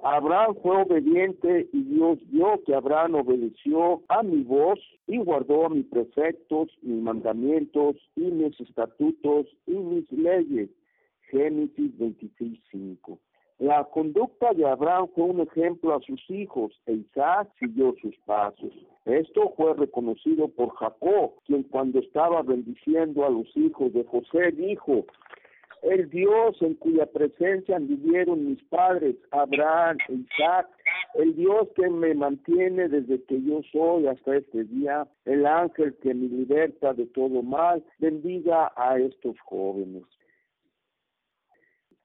Abraham 0.02 0.54
fue 0.62 0.82
obediente 0.82 1.68
y 1.72 1.82
Dios 1.82 2.18
vio 2.28 2.62
que 2.64 2.74
Abraham 2.74 3.16
obedeció 3.16 4.02
a 4.08 4.22
mi 4.22 4.42
voz 4.42 4.78
y 5.06 5.18
guardó 5.18 5.68
mis 5.68 5.86
preceptos, 5.86 6.68
mis 6.82 7.02
mandamientos 7.02 7.96
y 8.14 8.22
mis 8.22 8.58
estatutos 8.60 9.46
y 9.66 9.72
mis 9.72 10.10
leyes. 10.12 10.70
Génesis 11.30 11.92
26.5. 11.98 13.18
La 13.58 13.84
conducta 13.84 14.52
de 14.52 14.68
Abraham 14.68 15.08
fue 15.14 15.24
un 15.24 15.40
ejemplo 15.40 15.94
a 15.94 16.00
sus 16.00 16.20
hijos 16.28 16.72
e 16.84 16.92
Isaac 16.92 17.48
siguió 17.58 17.94
sus 18.02 18.14
pasos. 18.26 18.72
Esto 19.06 19.54
fue 19.56 19.72
reconocido 19.74 20.48
por 20.48 20.74
Jacob, 20.74 21.32
quien 21.46 21.62
cuando 21.62 22.00
estaba 22.00 22.42
bendiciendo 22.42 23.24
a 23.24 23.30
los 23.30 23.46
hijos 23.56 23.94
de 23.94 24.04
José 24.04 24.52
dijo, 24.52 25.06
el 25.82 26.08
Dios 26.10 26.56
en 26.60 26.74
cuya 26.74 27.06
presencia 27.06 27.78
vivieron 27.78 28.48
mis 28.48 28.62
padres, 28.64 29.16
Abraham 29.30 29.98
Isaac, 30.08 30.68
el 31.14 31.36
Dios 31.36 31.68
que 31.76 31.88
me 31.88 32.14
mantiene 32.14 32.88
desde 32.88 33.22
que 33.24 33.42
yo 33.42 33.60
soy 33.72 34.06
hasta 34.06 34.36
este 34.36 34.64
día, 34.64 35.06
el 35.24 35.46
ángel 35.46 35.96
que 36.02 36.14
me 36.14 36.28
liberta 36.28 36.92
de 36.94 37.06
todo 37.06 37.42
mal, 37.42 37.84
bendiga 37.98 38.72
a 38.76 38.98
estos 38.98 39.38
jóvenes. 39.40 40.04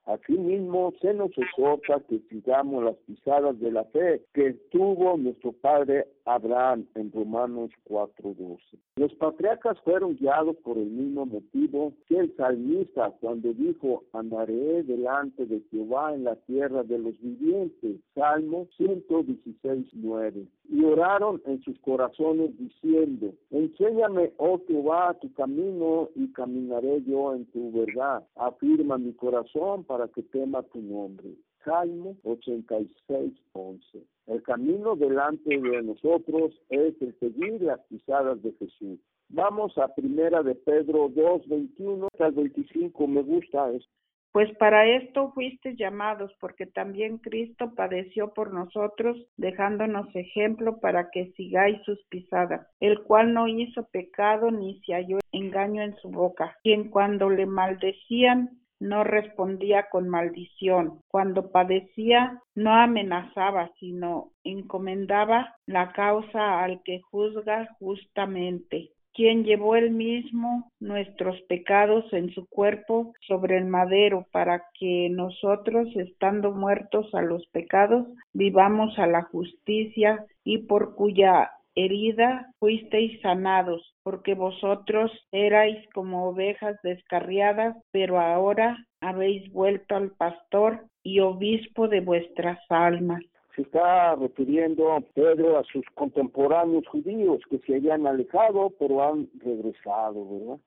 Asimismo, 0.04 0.92
se 1.00 1.14
nos 1.14 1.30
exhorta 1.38 2.00
que 2.08 2.18
sigamos 2.28 2.82
las 2.82 2.96
pisadas 3.06 3.58
de 3.60 3.70
la 3.70 3.84
fe 3.84 4.22
que 4.34 4.54
tuvo 4.72 5.16
nuestro 5.16 5.52
padre 5.52 6.08
Abraham 6.24 6.86
en 6.94 7.10
Romanos 7.12 7.70
4:12. 7.84 8.78
Los 8.96 9.14
patriarcas 9.14 9.80
fueron 9.80 10.16
guiados 10.16 10.56
por 10.58 10.78
el 10.78 10.90
mismo 10.90 11.26
motivo 11.26 11.92
que 12.06 12.18
el 12.18 12.36
salmista 12.36 13.10
cuando 13.20 13.52
dijo, 13.52 14.04
andaré 14.12 14.82
delante 14.82 15.46
de 15.46 15.60
Jehová 15.70 16.14
en 16.14 16.24
la 16.24 16.36
tierra 16.36 16.82
de 16.82 16.98
los 16.98 17.18
vivientes. 17.20 18.00
Salmo 18.14 18.66
116:9. 18.78 20.46
Y 20.68 20.84
oraron 20.84 21.42
en 21.46 21.60
sus 21.62 21.78
corazones 21.80 22.56
diciendo, 22.58 23.34
enséñame, 23.50 24.32
oh 24.36 24.60
Jehová, 24.66 25.16
tu 25.20 25.32
camino 25.32 26.08
y 26.14 26.32
caminaré 26.32 27.02
yo 27.02 27.34
en 27.34 27.46
tu 27.46 27.72
verdad. 27.72 28.24
Afirma 28.36 28.98
mi 28.98 29.12
corazón 29.12 29.84
para 29.84 30.08
que 30.08 30.22
tema 30.22 30.62
tu 30.62 30.80
nombre. 30.80 31.30
Salmo 31.64 32.16
86, 32.24 33.32
11. 33.52 34.06
El 34.26 34.42
camino 34.42 34.96
delante 34.96 35.58
de 35.58 35.82
nosotros 35.82 36.52
es 36.68 37.00
el 37.00 37.18
seguir 37.18 37.62
las 37.62 37.80
pisadas 37.86 38.42
de 38.42 38.52
Jesús. 38.52 39.00
Vamos 39.28 39.76
a 39.78 39.94
primera 39.94 40.42
de 40.42 40.54
Pedro 40.54 41.08
2, 41.08 41.48
21 41.48 42.08
al 42.18 42.32
25. 42.32 43.06
Me 43.06 43.22
gusta 43.22 43.70
esto. 43.70 43.90
Pues 44.32 44.50
para 44.56 44.86
esto 44.86 45.30
fuiste 45.32 45.76
llamados, 45.76 46.32
porque 46.40 46.64
también 46.64 47.18
Cristo 47.18 47.74
padeció 47.74 48.32
por 48.32 48.54
nosotros, 48.54 49.18
dejándonos 49.36 50.06
ejemplo 50.16 50.80
para 50.80 51.10
que 51.10 51.32
sigáis 51.32 51.82
sus 51.84 52.02
pisadas, 52.08 52.66
el 52.80 53.02
cual 53.02 53.34
no 53.34 53.46
hizo 53.46 53.86
pecado 53.92 54.50
ni 54.50 54.80
se 54.80 54.94
halló 54.94 55.18
engaño 55.32 55.82
en 55.82 55.96
su 55.96 56.08
boca, 56.08 56.56
quien 56.62 56.88
cuando 56.88 57.28
le 57.28 57.44
maldecían 57.44 58.61
no 58.82 59.04
respondía 59.04 59.88
con 59.90 60.08
maldición. 60.08 61.00
Cuando 61.08 61.50
padecía, 61.50 62.40
no 62.54 62.74
amenazaba, 62.74 63.70
sino 63.78 64.32
encomendaba 64.44 65.54
la 65.66 65.92
causa 65.92 66.62
al 66.62 66.82
que 66.82 67.00
juzga 67.00 67.68
justamente 67.78 68.90
quien 69.14 69.44
llevó 69.44 69.76
él 69.76 69.90
mismo 69.90 70.70
nuestros 70.80 71.40
pecados 71.42 72.10
en 72.12 72.30
su 72.30 72.46
cuerpo 72.46 73.12
sobre 73.26 73.58
el 73.58 73.66
madero, 73.66 74.26
para 74.32 74.64
que 74.78 75.08
nosotros, 75.10 75.88
estando 75.96 76.52
muertos 76.52 77.14
a 77.14 77.20
los 77.20 77.46
pecados, 77.48 78.06
vivamos 78.32 78.98
a 78.98 79.06
la 79.06 79.22
justicia, 79.24 80.24
y 80.44 80.58
por 80.58 80.94
cuya 80.94 81.50
herida 81.74 82.52
fuisteis 82.58 83.20
sanados, 83.20 83.94
porque 84.02 84.34
vosotros 84.34 85.10
erais 85.32 85.88
como 85.94 86.28
ovejas 86.28 86.76
descarriadas, 86.82 87.76
pero 87.90 88.20
ahora 88.20 88.76
habéis 89.00 89.50
vuelto 89.52 89.96
al 89.96 90.10
pastor 90.12 90.84
y 91.02 91.20
obispo 91.20 91.88
de 91.88 92.00
vuestras 92.00 92.58
almas. 92.68 93.22
Se 93.54 93.62
está 93.62 94.14
refiriendo 94.16 94.98
Pedro 95.14 95.58
a 95.58 95.64
sus 95.64 95.84
contemporáneos 95.94 96.86
judíos 96.88 97.40
que 97.50 97.58
se 97.60 97.76
habían 97.76 98.06
alejado, 98.06 98.70
pero 98.78 99.02
han 99.02 99.28
regresado, 99.40 100.26
¿verdad? 100.26 100.60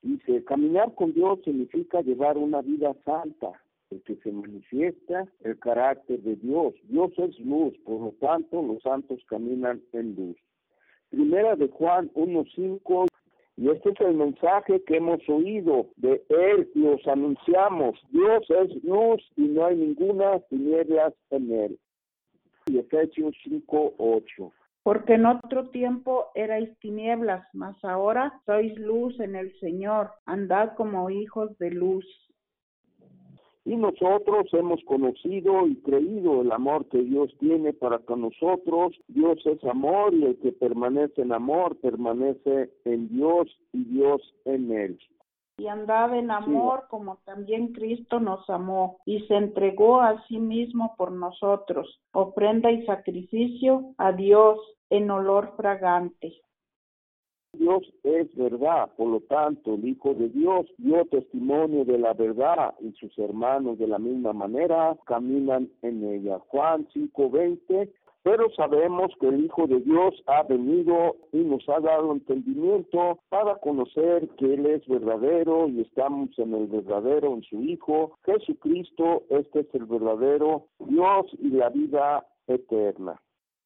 Dice, 0.00 0.44
caminar 0.44 0.94
con 0.94 1.12
Dios 1.12 1.40
significa 1.44 2.00
llevar 2.00 2.38
una 2.38 2.62
vida 2.62 2.94
santa, 3.04 3.52
que 4.04 4.16
se 4.16 4.32
manifiesta 4.32 5.26
el 5.40 5.58
carácter 5.58 6.20
de 6.20 6.36
Dios. 6.36 6.74
Dios 6.84 7.12
es 7.18 7.38
luz, 7.40 7.74
por 7.84 8.00
lo 8.00 8.12
tanto 8.20 8.62
los 8.62 8.82
santos 8.82 9.20
caminan 9.28 9.82
en 9.92 10.14
luz. 10.14 10.36
Primera 11.10 11.56
de 11.56 11.68
Juan 11.68 12.10
1.5 12.14 13.06
y 13.56 13.70
este 13.70 13.90
es 13.90 14.00
el 14.00 14.14
mensaje 14.14 14.82
que 14.84 14.98
hemos 14.98 15.20
oído 15.28 15.88
de 15.96 16.22
Él 16.28 16.70
y 16.76 16.86
os 16.86 17.04
anunciamos. 17.08 17.98
Dios 18.10 18.48
es 18.50 18.84
luz 18.84 19.20
y 19.36 19.48
no 19.48 19.66
hay 19.66 19.76
ninguna 19.76 20.38
tinieblas 20.48 21.12
en 21.30 21.50
Él. 21.52 21.78
Y 22.66 22.78
Efesios 22.78 23.34
5.8. 23.44 24.52
Porque 24.84 25.14
en 25.14 25.26
otro 25.26 25.70
tiempo 25.70 26.26
erais 26.36 26.70
tinieblas, 26.78 27.44
mas 27.52 27.76
ahora 27.84 28.40
sois 28.46 28.78
luz 28.78 29.18
en 29.18 29.34
el 29.34 29.52
Señor. 29.58 30.10
Andad 30.24 30.76
como 30.76 31.10
hijos 31.10 31.58
de 31.58 31.70
luz 31.72 32.06
y 33.68 33.76
nosotros 33.76 34.46
hemos 34.54 34.82
conocido 34.84 35.66
y 35.66 35.76
creído 35.82 36.40
el 36.40 36.50
amor 36.52 36.86
que 36.88 37.02
Dios 37.02 37.30
tiene 37.38 37.74
para 37.74 37.98
con 37.98 38.22
nosotros. 38.22 38.98
Dios 39.08 39.44
es 39.44 39.62
amor 39.64 40.14
y 40.14 40.24
el 40.24 40.38
que 40.38 40.52
permanece 40.52 41.20
en 41.20 41.34
amor 41.34 41.76
permanece 41.76 42.70
en 42.86 43.10
Dios 43.10 43.46
y 43.74 43.84
Dios 43.84 44.22
en 44.46 44.72
él. 44.72 44.98
Y 45.58 45.66
andad 45.66 46.16
en 46.16 46.30
amor 46.30 46.84
como 46.88 47.18
también 47.26 47.74
Cristo 47.74 48.20
nos 48.20 48.48
amó 48.48 49.00
y 49.04 49.20
se 49.26 49.34
entregó 49.34 50.00
a 50.00 50.24
sí 50.28 50.38
mismo 50.38 50.94
por 50.96 51.12
nosotros, 51.12 52.00
ofrenda 52.12 52.70
y 52.70 52.86
sacrificio 52.86 53.92
a 53.98 54.12
Dios 54.12 54.58
en 54.88 55.10
olor 55.10 55.52
fragante. 55.58 56.40
Dios 57.58 57.82
es 58.02 58.34
verdad, 58.36 58.90
por 58.96 59.08
lo 59.08 59.20
tanto 59.20 59.74
el 59.74 59.86
Hijo 59.86 60.14
de 60.14 60.28
Dios 60.28 60.66
dio 60.78 61.04
testimonio 61.06 61.84
de 61.84 61.98
la 61.98 62.14
verdad 62.14 62.74
y 62.80 62.92
sus 62.92 63.16
hermanos 63.18 63.78
de 63.78 63.86
la 63.86 63.98
misma 63.98 64.32
manera 64.32 64.96
caminan 65.06 65.70
en 65.82 66.04
ella. 66.04 66.38
Juan 66.48 66.86
5:20 66.94 67.90
pero 68.22 68.50
sabemos 68.50 69.10
que 69.20 69.28
el 69.28 69.44
Hijo 69.44 69.66
de 69.66 69.80
Dios 69.80 70.14
ha 70.26 70.42
venido 70.42 71.16
y 71.32 71.38
nos 71.38 71.66
ha 71.68 71.80
dado 71.80 72.12
entendimiento 72.12 73.18
para 73.30 73.56
conocer 73.56 74.28
que 74.36 74.52
Él 74.54 74.66
es 74.66 74.86
verdadero 74.86 75.68
y 75.68 75.80
estamos 75.80 76.30
en 76.38 76.52
el 76.52 76.66
verdadero, 76.66 77.32
en 77.32 77.42
su 77.44 77.62
Hijo, 77.62 78.18
Jesucristo, 78.26 79.22
este 79.30 79.60
es 79.60 79.74
el 79.74 79.86
verdadero 79.86 80.66
Dios 80.80 81.26
y 81.38 81.50
la 81.50 81.70
vida 81.70 82.26
eterna. 82.48 83.18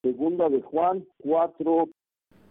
Segunda 0.02 0.48
de 0.48 0.60
Juan 0.62 1.04
4, 1.24 1.88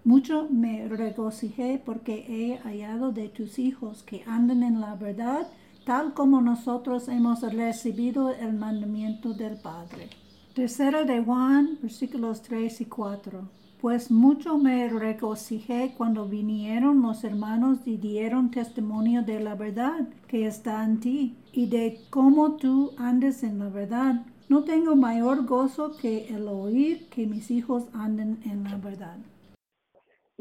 mucho 0.04 0.48
me 0.50 0.88
regocijé 0.88 1.82
porque 1.84 2.26
he 2.28 2.58
hallado 2.58 3.12
de 3.12 3.30
tus 3.30 3.60
hijos 3.60 4.04
que 4.04 4.24
andan 4.26 4.64
en 4.64 4.82
la 4.82 4.96
verdad, 4.96 5.48
tal 5.86 6.14
como 6.14 6.42
nosotros 6.42 7.08
hemos 7.08 7.42
recibido 7.42 8.32
el 8.32 8.54
mandamiento 8.54 9.34
del 9.34 9.58
Padre. 9.58 10.10
De 10.56 11.24
Juan, 11.24 11.78
versículos 11.82 12.42
3 12.42 12.82
y 12.82 12.86
4. 12.86 13.48
Pues 13.80 14.12
mucho 14.12 14.58
me 14.58 14.90
regocijé 14.90 15.94
cuando 15.98 16.28
vinieron 16.28 17.02
los 17.02 17.24
hermanos 17.24 17.80
y 17.86 17.98
dieron 17.98 18.52
testimonio 18.52 19.24
de 19.24 19.40
la 19.40 19.56
verdad 19.56 20.10
que 20.28 20.46
está 20.46 20.84
en 20.84 21.00
ti 21.00 21.36
y 21.52 21.68
de 21.68 22.00
cómo 22.10 22.58
tú 22.58 22.92
andes 22.98 23.44
en 23.44 23.60
la 23.60 23.70
verdad. 23.70 24.26
No 24.50 24.64
tengo 24.64 24.96
mayor 24.96 25.46
gozo 25.46 25.96
que 25.96 26.28
el 26.28 26.48
oír 26.48 27.08
que 27.10 27.26
mis 27.28 27.50
hijos 27.50 27.86
anden 27.94 28.40
en 28.44 28.64
la 28.66 28.78
verdad. 28.78 29.18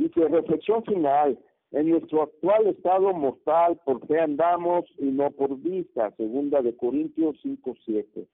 Que 0.08 0.26
reflexión 0.26 0.82
final, 0.84 1.38
en 1.72 1.90
nuestro 1.90 2.22
actual 2.22 2.66
estado 2.68 3.12
mortal, 3.12 3.78
por 3.84 4.06
qué 4.06 4.18
andamos 4.18 4.86
y 4.98 5.04
no 5.04 5.30
por 5.30 5.56
vista, 5.58 6.10
segunda 6.16 6.62
de 6.62 6.74
Corintios 6.74 7.36
5, 7.42 7.74
7. 7.84 8.26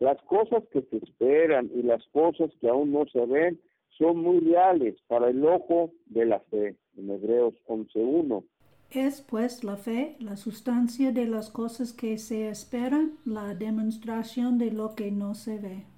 Las 0.00 0.20
cosas 0.22 0.64
que 0.72 0.82
se 0.82 0.96
esperan 0.96 1.70
y 1.74 1.82
las 1.82 2.04
cosas 2.08 2.50
que 2.60 2.68
aún 2.68 2.92
no 2.92 3.06
se 3.06 3.24
ven 3.24 3.60
son 3.96 4.18
muy 4.18 4.40
reales 4.40 4.96
para 5.06 5.30
el 5.30 5.44
ojo 5.46 5.92
de 6.06 6.26
la 6.26 6.40
fe, 6.40 6.76
en 6.96 7.10
Hebreos 7.10 7.54
11.1. 7.68 8.44
Es 8.90 9.22
pues 9.22 9.64
la 9.64 9.76
fe, 9.76 10.16
la 10.18 10.36
sustancia 10.36 11.12
de 11.12 11.26
las 11.26 11.50
cosas 11.50 11.92
que 11.92 12.18
se 12.18 12.48
esperan, 12.48 13.12
la 13.24 13.54
demostración 13.54 14.58
de 14.58 14.72
lo 14.72 14.94
que 14.96 15.12
no 15.12 15.34
se 15.34 15.58
ve. 15.58 15.91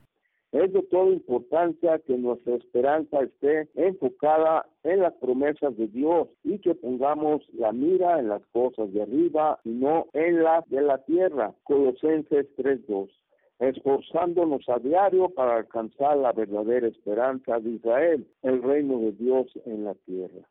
Es 0.54 0.72
de 0.72 0.82
toda 0.82 1.10
importancia 1.10 1.98
que 1.98 2.16
nuestra 2.16 2.54
esperanza 2.54 3.22
esté 3.22 3.68
enfocada 3.74 4.64
en 4.84 5.00
las 5.00 5.12
promesas 5.14 5.76
de 5.76 5.88
Dios 5.88 6.28
y 6.44 6.60
que 6.60 6.76
pongamos 6.76 7.42
la 7.54 7.72
mira 7.72 8.20
en 8.20 8.28
las 8.28 8.46
cosas 8.52 8.92
de 8.92 9.02
arriba 9.02 9.58
y 9.64 9.70
no 9.70 10.06
en 10.12 10.44
las 10.44 10.64
de 10.68 10.80
la 10.80 10.98
tierra. 11.06 11.52
Colosenses 11.64 12.46
3.2 12.56 13.10
esforzándonos 13.58 14.68
a 14.68 14.78
diario 14.78 15.28
para 15.30 15.56
alcanzar 15.56 16.18
la 16.18 16.32
verdadera 16.32 16.86
esperanza 16.86 17.58
de 17.58 17.70
Israel, 17.70 18.26
el 18.42 18.62
reino 18.62 19.00
de 19.00 19.12
Dios 19.12 19.46
en 19.66 19.84
la 19.84 19.94
tierra. 20.06 20.48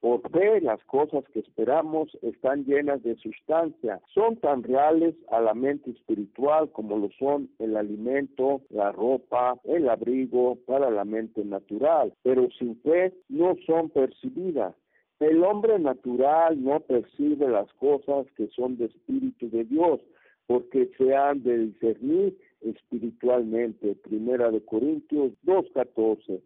Por 0.00 0.20
fe, 0.30 0.60
las 0.60 0.82
cosas 0.84 1.24
que 1.32 1.40
esperamos 1.40 2.16
están 2.22 2.64
llenas 2.64 3.02
de 3.02 3.16
sustancia, 3.16 4.00
son 4.14 4.36
tan 4.36 4.62
reales 4.62 5.16
a 5.30 5.40
la 5.40 5.54
mente 5.54 5.90
espiritual 5.90 6.70
como 6.70 6.96
lo 6.96 7.10
son 7.18 7.50
el 7.58 7.76
alimento, 7.76 8.62
la 8.70 8.92
ropa, 8.92 9.58
el 9.64 9.88
abrigo 9.88 10.56
para 10.66 10.88
la 10.90 11.04
mente 11.04 11.44
natural, 11.44 12.12
pero 12.22 12.48
sin 12.58 12.80
fe 12.82 13.12
no 13.28 13.56
son 13.66 13.90
percibidas. 13.90 14.74
El 15.18 15.42
hombre 15.42 15.80
natural 15.80 16.62
no 16.62 16.78
percibe 16.78 17.48
las 17.48 17.72
cosas 17.74 18.26
que 18.36 18.46
son 18.48 18.78
de 18.78 18.84
espíritu 18.84 19.50
de 19.50 19.64
Dios, 19.64 20.00
porque 20.46 20.90
se 20.96 21.14
han 21.14 21.42
de 21.42 21.58
discernir 21.58 22.38
espiritualmente. 22.60 23.96
Primera 23.96 24.50
de 24.52 24.64
Corintios 24.64 25.32
2.14. 25.44 26.40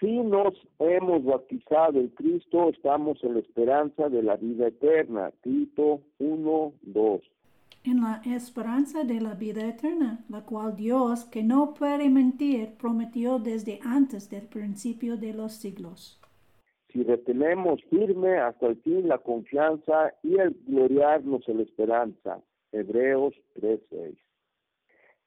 Si 0.00 0.18
nos 0.18 0.54
hemos 0.78 1.22
bautizado 1.24 2.00
en 2.00 2.08
Cristo, 2.08 2.70
estamos 2.70 3.22
en 3.22 3.34
la 3.34 3.40
esperanza 3.40 4.08
de 4.08 4.22
la 4.22 4.36
vida 4.36 4.68
eterna. 4.68 5.30
Tito 5.42 6.00
1.2. 6.18 7.20
En 7.84 8.00
la 8.00 8.22
esperanza 8.24 9.04
de 9.04 9.20
la 9.20 9.34
vida 9.34 9.68
eterna, 9.68 10.24
la 10.30 10.40
cual 10.46 10.74
Dios, 10.74 11.24
que 11.24 11.42
no 11.42 11.74
puede 11.74 12.08
mentir, 12.08 12.76
prometió 12.78 13.38
desde 13.38 13.78
antes 13.82 14.30
del 14.30 14.46
principio 14.48 15.18
de 15.18 15.34
los 15.34 15.52
siglos. 15.52 16.18
Si 16.90 17.02
retenemos 17.02 17.82
firme 17.90 18.38
hasta 18.38 18.68
el 18.68 18.76
fin 18.76 19.06
la 19.06 19.18
confianza 19.18 20.14
y 20.22 20.38
el 20.38 20.56
gloriarnos 20.66 21.46
en 21.46 21.58
la 21.58 21.62
esperanza, 21.64 22.40
Hebreos 22.72 23.34
3:6. 23.54 24.16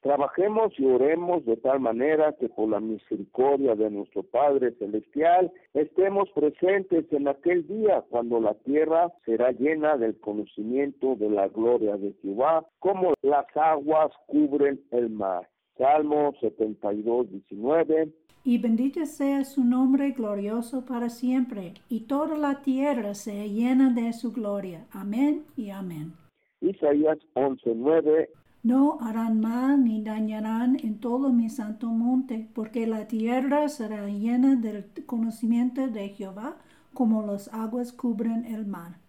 Trabajemos 0.04 0.78
y 0.78 0.86
oremos 0.86 1.46
de 1.46 1.56
tal 1.56 1.80
manera 1.80 2.34
que 2.34 2.50
por 2.50 2.68
la 2.68 2.82
misericordia 2.82 3.74
de 3.74 3.90
nuestro 3.90 4.22
Padre 4.22 4.74
Celestial 4.74 5.50
estemos 5.74 6.30
presentes 6.32 7.06
en 7.14 7.30
aquel 7.30 7.66
día 7.66 8.04
cuando 8.10 8.42
la 8.42 8.54
tierra 8.54 9.14
será 9.24 9.52
llena 9.54 9.96
del 9.96 10.20
conocimiento 10.20 11.16
de 11.16 11.30
la 11.30 11.48
gloria 11.48 11.96
de 11.96 12.14
Jehová, 12.22 12.66
como 12.80 13.14
las 13.22 13.46
aguas 13.56 14.12
cubren 14.28 14.82
el 14.92 15.10
mar. 15.10 15.48
Salmo 15.78 16.34
72, 16.42 17.32
19. 17.32 18.12
Y 18.44 18.58
bendito 18.58 19.06
sea 19.06 19.46
su 19.46 19.64
nombre 19.64 20.12
glorioso 20.12 20.86
para 20.86 21.08
siempre, 21.08 21.76
y 21.88 22.02
toda 22.08 22.38
la 22.38 22.62
tierra 22.62 23.14
sea 23.14 23.46
llena 23.46 23.94
de 23.94 24.12
su 24.12 24.34
gloria. 24.34 24.86
Amén 24.92 25.46
y 25.56 25.70
amén. 25.70 26.12
Isaías 26.60 27.20
11:9. 27.36 28.28
No 28.64 28.98
harán 29.02 29.42
mal 29.42 29.84
ni 29.84 30.02
dañarán 30.02 30.78
en 30.82 31.02
todo 31.02 31.34
mi 31.34 31.50
santo 31.50 31.88
monte, 31.88 32.48
porque 32.56 32.88
la 32.88 33.08
tierra 33.08 33.68
será 33.68 34.08
llena 34.08 34.56
del 34.56 34.86
conocimiento 35.06 35.90
de 35.90 36.08
Jehová, 36.10 36.56
como 36.94 37.24
las 37.24 37.54
aguas 37.54 37.92
cubren 37.92 38.46
el 38.46 38.66
mar. 38.66 39.00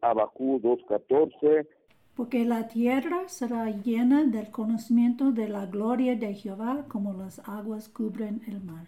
Abacú 0.00 0.60
2:14. 0.60 1.66
Porque 2.14 2.44
la 2.44 2.68
tierra 2.68 3.28
será 3.28 3.68
llena 3.70 4.22
del 4.24 4.52
conocimiento 4.52 5.32
de 5.32 5.48
la 5.48 5.66
gloria 5.66 6.14
de 6.14 6.34
Jehová, 6.34 6.84
como 6.86 7.14
las 7.14 7.40
aguas 7.48 7.88
cubren 7.88 8.42
el 8.46 8.60
mar. 8.60 8.86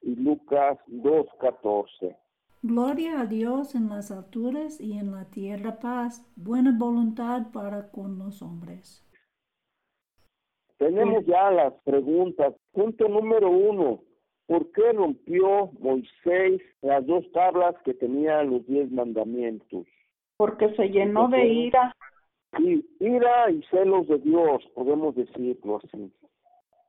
Y 0.00 0.16
Lucas 0.16 0.78
2:14. 0.88 2.16
Gloria 2.64 3.22
a 3.22 3.26
Dios 3.26 3.74
en 3.74 3.88
las 3.88 4.12
alturas 4.12 4.80
y 4.80 4.96
en 4.96 5.10
la 5.10 5.24
tierra 5.24 5.80
paz, 5.80 6.24
buena 6.36 6.72
voluntad 6.78 7.50
para 7.52 7.90
con 7.90 8.20
los 8.20 8.40
hombres. 8.40 9.04
Tenemos 10.78 11.26
ya 11.26 11.50
las 11.50 11.74
preguntas. 11.82 12.54
Punto 12.70 13.08
número 13.08 13.50
uno. 13.50 14.04
¿Por 14.46 14.70
qué 14.70 14.92
rompió 14.92 15.72
Moisés 15.80 16.62
las 16.82 17.04
dos 17.04 17.24
tablas 17.32 17.74
que 17.84 17.94
tenían 17.94 18.50
los 18.50 18.64
diez 18.68 18.88
mandamientos? 18.92 19.84
Porque 20.36 20.72
se 20.76 20.88
llenó 20.88 21.26
de 21.28 21.44
ira. 21.44 21.96
Sí, 22.56 22.86
ira 23.00 23.50
y 23.50 23.60
celos 23.72 24.06
de 24.06 24.18
Dios, 24.18 24.62
podemos 24.76 25.16
decirlo 25.16 25.80
así. 25.82 26.12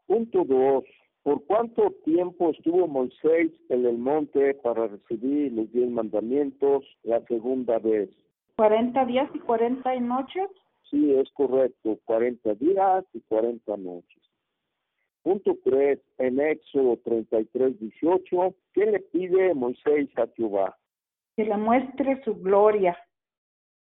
Punto 0.06 0.44
dos. 0.44 0.84
¿Por 1.24 1.46
cuánto 1.46 1.92
tiempo 2.04 2.52
estuvo 2.52 2.86
Moisés 2.86 3.52
en 3.70 3.86
el 3.86 3.98
monte 3.98 4.56
para 4.56 4.88
recibir 4.88 5.54
los 5.54 5.72
diez 5.72 5.90
mandamientos 5.90 6.84
la 7.04 7.22
segunda 7.28 7.80
vez? 7.80 8.10
¿Cuarenta 8.58 9.06
días 9.06 9.30
y 9.34 9.40
cuarenta 9.40 9.98
noches? 10.00 10.50
Sí, 10.92 11.14
es 11.14 11.32
correcto, 11.32 11.98
cuarenta 12.04 12.54
días 12.56 13.06
y 13.14 13.22
cuarenta 13.22 13.78
noches. 13.78 14.22
Punto 15.24 15.58
tres, 15.64 16.00
en 16.18 16.42
Éxodo 16.42 16.98
33, 16.98 17.80
18, 17.80 18.56
¿qué 18.74 18.86
le 18.86 19.00
pide 19.00 19.54
Moisés 19.54 20.10
a 20.18 20.28
Jehová? 20.36 20.78
Que 21.38 21.46
le 21.46 21.56
muestre 21.56 22.22
su 22.26 22.36
gloria. 22.36 22.98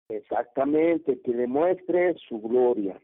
Exactamente, 0.08 1.20
que 1.22 1.34
le 1.34 1.48
muestre 1.48 2.16
su 2.30 2.40
gloria. 2.40 2.98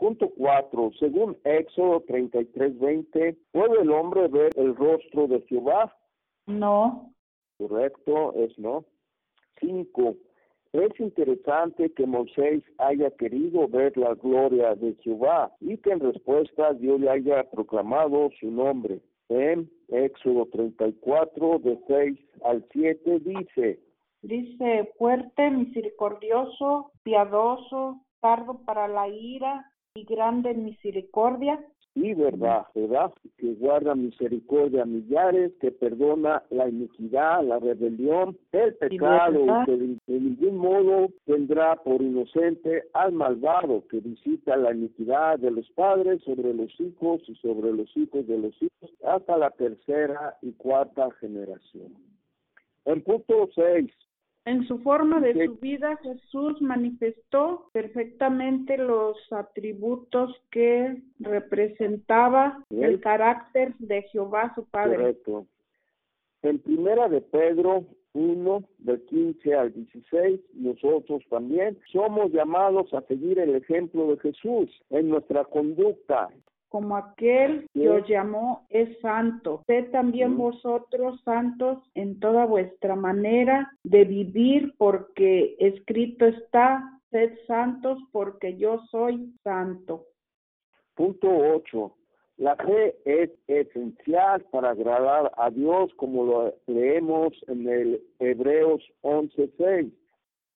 Punto 0.00 0.30
4. 0.34 0.92
Según 0.98 1.36
Éxodo 1.44 2.00
33:20, 2.06 3.36
¿puede 3.52 3.82
el 3.82 3.90
hombre 3.90 4.28
ver 4.28 4.50
el 4.56 4.74
rostro 4.74 5.28
de 5.28 5.42
Jehová? 5.42 5.94
No. 6.46 7.12
Correcto, 7.58 8.32
es 8.34 8.58
no. 8.58 8.86
5. 9.60 10.16
Es 10.72 10.98
interesante 10.98 11.92
que 11.92 12.06
Moisés 12.06 12.62
haya 12.78 13.10
querido 13.10 13.68
ver 13.68 13.94
la 13.98 14.14
gloria 14.14 14.74
de 14.74 14.94
Jehová 15.02 15.52
y 15.60 15.76
que 15.76 15.90
en 15.90 16.00
respuesta 16.00 16.72
Dios 16.72 16.98
le 16.98 17.10
haya 17.10 17.50
proclamado 17.50 18.30
su 18.40 18.50
nombre. 18.50 19.02
En 19.28 19.70
Éxodo 19.88 20.46
34, 20.46 21.58
de 21.58 21.78
6 21.86 22.18
al 22.44 22.64
7, 22.72 23.18
dice, 23.20 23.78
Dice, 24.22 24.92
fuerte, 24.96 25.50
misericordioso, 25.50 26.90
piadoso, 27.02 28.00
tardo 28.20 28.60
para 28.64 28.88
la 28.88 29.06
ira 29.06 29.69
y 29.94 30.04
grande 30.04 30.54
misericordia. 30.54 31.58
Y 31.96 32.14
verdad, 32.14 32.66
verdad, 32.72 33.12
que 33.36 33.54
guarda 33.54 33.96
misericordia 33.96 34.82
a 34.82 34.86
millares, 34.86 35.52
que 35.60 35.72
perdona 35.72 36.40
la 36.50 36.68
iniquidad, 36.68 37.42
la 37.42 37.58
rebelión, 37.58 38.38
el 38.52 38.74
pecado, 38.76 39.44
y 39.44 39.64
que 39.66 39.72
de, 39.72 40.20
ningún 40.20 40.56
modo 40.58 41.08
tendrá 41.24 41.74
por 41.82 42.00
inocente 42.00 42.84
al 42.92 43.10
malvado, 43.10 43.84
que 43.88 43.98
visita 43.98 44.56
la 44.56 44.72
iniquidad 44.72 45.40
de 45.40 45.50
los 45.50 45.68
padres 45.70 46.22
sobre 46.22 46.54
los 46.54 46.70
hijos 46.80 47.22
y 47.28 47.34
sobre 47.36 47.72
los 47.72 47.94
hijos 47.96 48.24
de 48.28 48.38
los 48.38 48.54
hijos, 48.62 48.90
hasta 49.04 49.36
la 49.36 49.50
tercera 49.50 50.38
y 50.42 50.52
cuarta 50.52 51.10
generación. 51.18 51.92
En 52.84 53.02
punto 53.02 53.48
6, 53.52 53.90
en 54.46 54.66
su 54.66 54.78
forma 54.78 55.20
de 55.20 55.46
su 55.46 55.56
vida, 55.56 55.98
Jesús 56.02 56.60
manifestó 56.62 57.68
perfectamente 57.72 58.78
los 58.78 59.16
atributos 59.32 60.34
que 60.50 60.96
representaba 61.18 62.64
el 62.70 63.00
carácter 63.00 63.74
de 63.78 64.02
Jehová 64.04 64.52
su 64.54 64.64
Padre. 64.64 64.96
Correcto. 64.96 65.46
En 66.42 66.58
primera 66.58 67.08
de 67.08 67.20
Pedro 67.20 67.84
1, 68.14 68.64
del 68.78 69.04
15 69.04 69.54
al 69.54 69.74
16, 69.74 70.40
nosotros 70.54 71.22
también 71.28 71.78
somos 71.92 72.32
llamados 72.32 72.92
a 72.94 73.02
seguir 73.02 73.38
el 73.38 73.54
ejemplo 73.54 74.10
de 74.10 74.18
Jesús 74.18 74.70
en 74.88 75.10
nuestra 75.10 75.44
conducta. 75.44 76.30
Como 76.70 76.96
aquel 76.96 77.66
que 77.74 77.90
os 77.90 78.08
llamó 78.08 78.64
es 78.70 78.98
santo. 79.00 79.62
Sed 79.66 79.90
también 79.90 80.38
vosotros 80.38 81.20
santos 81.24 81.78
en 81.94 82.18
toda 82.20 82.46
vuestra 82.46 82.96
manera 82.96 83.70
de 83.82 84.04
vivir, 84.04 84.72
porque 84.78 85.56
escrito 85.58 86.24
está, 86.26 87.00
sed 87.10 87.32
santos 87.46 87.98
porque 88.12 88.56
yo 88.56 88.78
soy 88.90 89.34
santo. 89.42 90.06
Punto 90.94 91.28
8. 91.28 91.92
La 92.36 92.56
fe 92.56 92.96
es 93.04 93.30
esencial 93.48 94.42
para 94.50 94.70
agradar 94.70 95.30
a 95.36 95.50
Dios, 95.50 95.92
como 95.96 96.24
lo 96.24 96.54
leemos 96.66 97.32
en 97.48 97.68
el 97.68 98.02
Hebreos 98.18 98.82
11:6. 99.02 99.92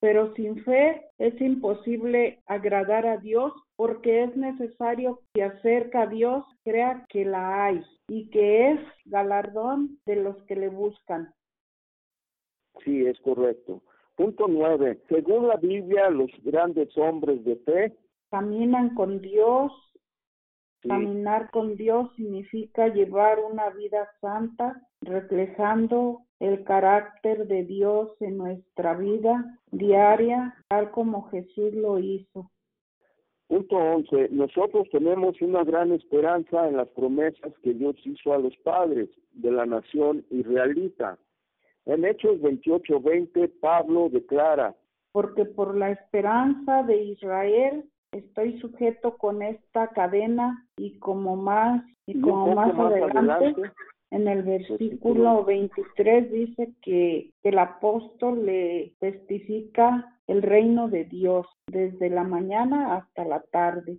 Pero 0.05 0.35
sin 0.35 0.63
fe 0.65 1.01
es 1.17 1.41
imposible 1.41 2.43
agradar 2.45 3.07
a 3.07 3.17
Dios 3.17 3.55
porque 3.75 4.25
es 4.25 4.37
necesario 4.37 5.23
que 5.33 5.43
acerca 5.43 6.03
a 6.03 6.07
Dios 6.07 6.45
crea 6.63 7.07
que 7.09 7.25
la 7.25 7.65
hay 7.65 7.81
y 8.09 8.29
que 8.29 8.73
es 8.73 8.81
galardón 9.07 9.99
de 10.05 10.17
los 10.17 10.37
que 10.43 10.57
le 10.57 10.69
buscan. 10.69 11.33
Sí, 12.85 13.07
es 13.07 13.19
correcto. 13.21 13.81
Punto 14.15 14.45
9. 14.47 15.01
Según 15.09 15.49
la 15.49 15.57
Biblia, 15.57 16.11
los 16.11 16.31
grandes 16.43 16.95
hombres 16.99 17.43
de 17.43 17.57
fe 17.57 17.97
Caminan 18.31 18.95
con 18.97 19.23
Dios. 19.23 19.73
Caminar 20.89 21.51
con 21.51 21.77
Dios 21.77 22.11
significa 22.17 22.89
llevar 22.89 23.39
una 23.51 23.71
vida 23.71 24.09
santa, 24.21 24.83
reflejando 25.01 26.23
el 26.41 26.63
carácter 26.65 27.47
de 27.47 27.65
Dios 27.65 28.11
en 28.21 28.37
nuestra 28.37 28.95
vida 28.95 29.59
diaria, 29.71 30.55
tal 30.69 30.91
como 30.91 31.29
Jesús 31.31 31.73
lo 31.75 31.99
hizo. 31.99 32.51
Punto 33.47 33.77
11. 33.77 34.29
Nosotros 34.31 34.89
tenemos 34.91 35.41
una 35.41 35.65
gran 35.65 35.93
esperanza 35.93 36.69
en 36.69 36.77
las 36.77 36.89
promesas 36.89 37.53
que 37.63 37.73
Dios 37.73 37.97
hizo 38.05 38.33
a 38.33 38.39
los 38.39 38.57
padres 38.59 39.09
de 39.33 39.51
la 39.51 39.65
nación 39.67 40.25
israelita. 40.31 41.19
En 41.87 42.05
Hechos 42.05 42.41
28:20, 42.41 43.49
Pablo 43.61 44.09
declara, 44.11 44.75
porque 45.13 45.45
por 45.45 45.77
la 45.77 45.93
esperanza 45.93 46.83
de 46.83 47.03
Israel 47.05 47.85
estoy 48.15 48.59
sujeto 48.61 49.17
con 49.17 49.43
esta 49.43 49.89
cadena 49.89 50.67
y 50.77 50.99
como 50.99 51.37
más 51.37 51.85
y 52.07 52.21
como 52.21 52.55
más, 52.55 52.75
más 52.75 52.93
adelante, 52.93 53.19
adelante, 53.19 53.73
en 54.11 54.29
el 54.29 54.43
versículo 54.43 55.45
versículo 55.45 55.45
23 55.45 56.33
dice 56.33 56.73
que 56.83 57.31
el 57.43 57.59
apóstol 57.59 58.47
le 58.47 58.95
testifica 59.01 60.19
el 60.27 60.43
reino 60.43 60.89
de 60.89 61.05
Dios 61.05 61.47
desde 61.67 62.11
la 62.11 62.25
mañana 62.25 62.97
hasta 62.97 63.25
la 63.25 63.41
tarde. 63.51 63.99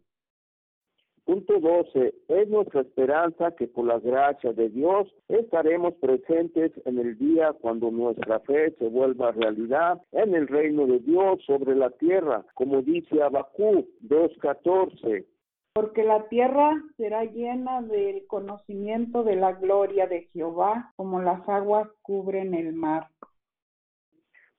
Punto 1.26 1.60
12. 1.60 2.14
Es 2.28 2.50
nuestra 2.50 2.82
esperanza 2.82 3.56
que 3.56 3.68
por 3.68 3.86
la 3.88 3.98
gracia 4.00 4.54
de 4.54 4.70
Dios 4.70 5.08
estaremos 5.28 5.96
presentes 5.96 6.72
en 6.86 7.00
el 7.00 7.18
día 7.18 7.52
cuando 7.54 7.90
nuestra 7.90 8.40
fe 8.42 8.76
se 8.78 8.88
vuelva 8.88 9.32
realidad 9.32 10.00
en 10.12 10.36
el 10.36 10.48
reino 10.48 10.86
de 10.86 11.00
Dios 11.00 11.44
sobre 11.48 11.76
la 11.76 11.90
tierra, 11.90 12.46
como 12.54 12.84
dice 12.84 13.24
Abacú 13.24 13.88
2.14. 14.08 15.26
Porque 15.74 16.04
la 16.04 16.30
tierra 16.30 16.80
será 16.96 17.24
llena 17.24 17.82
del 17.82 18.28
conocimiento 18.28 19.24
de 19.24 19.36
la 19.36 19.54
gloria 19.54 20.06
de 20.06 20.30
Jehová, 20.32 20.94
como 20.96 21.22
las 21.22 21.50
aguas 21.50 21.90
cubren 22.04 22.54
el 22.54 22.74
mar. 22.74 23.10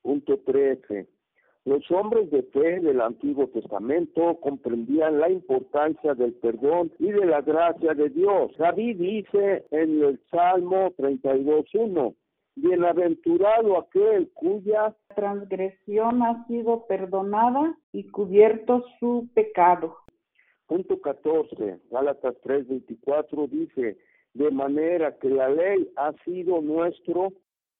Punto 0.03 0.39
13. 0.41 1.16
Los 1.67 1.91
hombres 1.91 2.31
de 2.31 2.45
fe 2.45 2.79
del 2.79 3.01
Antiguo 3.01 3.49
Testamento 3.49 4.39
comprendían 4.41 5.19
la 5.19 5.29
importancia 5.29 6.15
del 6.15 6.33
perdón 6.35 6.93
y 7.01 7.11
de 7.11 7.27
la 7.27 7.41
gracia 7.41 7.93
de 7.93 8.09
Dios. 8.09 8.53
David 8.57 8.99
dice 9.01 9.67
en 9.73 10.01
el 10.01 10.21
Salmo 10.31 10.93
32.1, 10.93 12.15
Bienaventurado 12.55 13.79
aquel 13.79 14.31
cuya 14.33 14.95
transgresión 15.17 16.23
ha 16.23 16.47
sido 16.47 16.87
perdonada 16.87 17.77
y 17.91 18.05
cubierto 18.11 18.85
su 19.01 19.29
pecado. 19.35 19.97
Punto 20.69 21.01
14, 21.01 21.81
Gálatas 21.91 22.37
3:24 22.45 23.49
dice, 23.49 23.99
de 24.35 24.51
manera 24.53 25.17
que 25.19 25.31
la 25.31 25.49
ley 25.49 25.91
ha 25.97 26.13
sido 26.25 26.61
nuestro, 26.63 27.33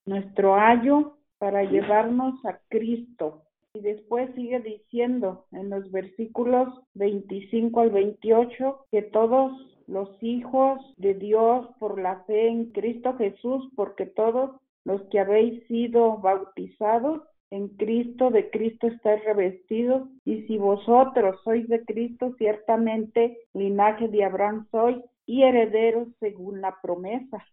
Nuestro 0.05 0.55
ayo 0.55 1.17
para 1.37 1.63
llevarnos 1.63 2.43
a 2.45 2.59
Cristo. 2.67 3.46
Y 3.77 3.81
después 3.81 4.33
sigue 4.33 4.59
diciendo 4.59 5.45
en 5.51 5.69
los 5.69 5.91
versículos 5.91 6.67
25 6.95 7.79
al 7.81 7.91
28 7.91 8.85
que 8.89 9.03
todos 9.03 9.51
los 9.85 10.09
hijos 10.23 10.79
de 10.97 11.13
Dios 11.13 11.67
por 11.77 12.01
la 12.01 12.23
fe 12.23 12.47
en 12.47 12.71
Cristo 12.71 13.15
Jesús, 13.17 13.69
porque 13.75 14.07
todos 14.07 14.59
los 14.83 15.03
que 15.09 15.19
habéis 15.19 15.63
sido 15.67 16.17
bautizados 16.17 17.21
en 17.51 17.67
Cristo, 17.67 18.31
de 18.31 18.49
Cristo 18.49 18.87
estáis 18.87 19.23
revestidos, 19.23 20.09
y 20.25 20.41
si 20.47 20.57
vosotros 20.57 21.39
sois 21.43 21.67
de 21.67 21.85
Cristo, 21.85 22.33
ciertamente 22.39 23.37
linaje 23.53 24.07
de 24.07 24.23
Abraham 24.23 24.65
sois 24.71 24.97
y 25.27 25.43
herederos 25.43 26.07
según 26.19 26.61
la 26.61 26.75
promesa. 26.81 27.45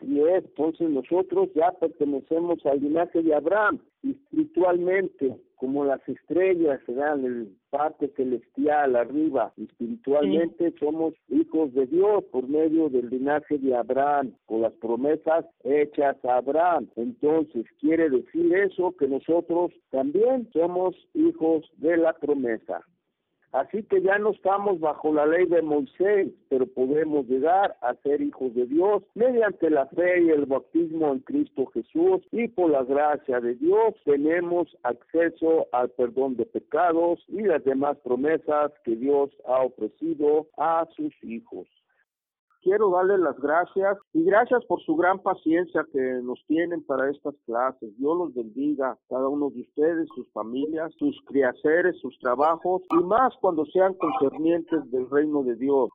Y 0.00 0.20
es, 0.20 0.44
entonces 0.44 0.88
nosotros 0.90 1.48
ya 1.54 1.72
pertenecemos 1.72 2.64
al 2.66 2.80
linaje 2.80 3.22
de 3.22 3.34
Abraham, 3.34 3.80
espiritualmente, 4.02 5.36
como 5.56 5.84
las 5.84 6.00
estrellas 6.08 6.80
se 6.86 6.94
dan 6.94 7.24
en 7.24 7.58
parte 7.70 8.08
celestial 8.16 8.94
arriba, 8.94 9.52
espiritualmente 9.56 10.72
somos 10.78 11.14
hijos 11.28 11.74
de 11.74 11.86
Dios 11.86 12.24
por 12.30 12.48
medio 12.48 12.88
del 12.88 13.10
linaje 13.10 13.58
de 13.58 13.74
Abraham, 13.74 14.32
con 14.46 14.62
las 14.62 14.72
promesas 14.74 15.44
hechas 15.64 16.16
a 16.24 16.36
Abraham. 16.36 16.88
Entonces 16.94 17.66
quiere 17.80 18.08
decir 18.08 18.54
eso 18.54 18.94
que 18.96 19.08
nosotros 19.08 19.72
también 19.90 20.48
somos 20.52 20.94
hijos 21.14 21.68
de 21.78 21.96
la 21.96 22.12
promesa. 22.12 22.84
Así 23.52 23.82
que 23.84 24.02
ya 24.02 24.18
no 24.18 24.30
estamos 24.30 24.78
bajo 24.78 25.12
la 25.12 25.26
ley 25.26 25.46
de 25.46 25.62
Moisés, 25.62 26.28
pero 26.50 26.66
podemos 26.66 27.26
llegar 27.28 27.76
a 27.80 27.94
ser 28.02 28.20
hijos 28.20 28.54
de 28.54 28.66
Dios 28.66 29.02
mediante 29.14 29.70
la 29.70 29.86
fe 29.86 30.22
y 30.22 30.30
el 30.30 30.44
bautismo 30.44 31.12
en 31.12 31.20
Cristo 31.20 31.66
Jesús 31.72 32.20
y 32.30 32.48
por 32.48 32.70
la 32.70 32.84
gracia 32.84 33.40
de 33.40 33.54
Dios 33.54 33.94
tenemos 34.04 34.68
acceso 34.82 35.66
al 35.72 35.88
perdón 35.90 36.36
de 36.36 36.44
pecados 36.44 37.24
y 37.28 37.42
las 37.42 37.64
demás 37.64 37.96
promesas 38.04 38.72
que 38.84 38.96
Dios 38.96 39.30
ha 39.46 39.62
ofrecido 39.62 40.46
a 40.58 40.86
sus 40.94 41.12
hijos. 41.22 41.66
Quiero 42.60 42.90
darle 42.90 43.18
las 43.18 43.38
gracias 43.38 43.98
y 44.12 44.24
gracias 44.24 44.64
por 44.66 44.80
su 44.82 44.96
gran 44.96 45.20
paciencia 45.20 45.86
que 45.92 46.20
nos 46.22 46.44
tienen 46.46 46.84
para 46.84 47.08
estas 47.08 47.34
clases. 47.46 47.96
Dios 47.96 48.16
los 48.18 48.34
bendiga, 48.34 48.98
cada 49.08 49.28
uno 49.28 49.50
de 49.50 49.60
ustedes, 49.60 50.08
sus 50.14 50.28
familias, 50.32 50.92
sus 50.98 51.16
criaceres, 51.26 51.98
sus 52.00 52.18
trabajos 52.18 52.82
y 52.90 53.04
más 53.04 53.32
cuando 53.40 53.64
sean 53.66 53.94
concernientes 53.94 54.90
del 54.90 55.08
reino 55.08 55.44
de 55.44 55.54
Dios. 55.54 55.90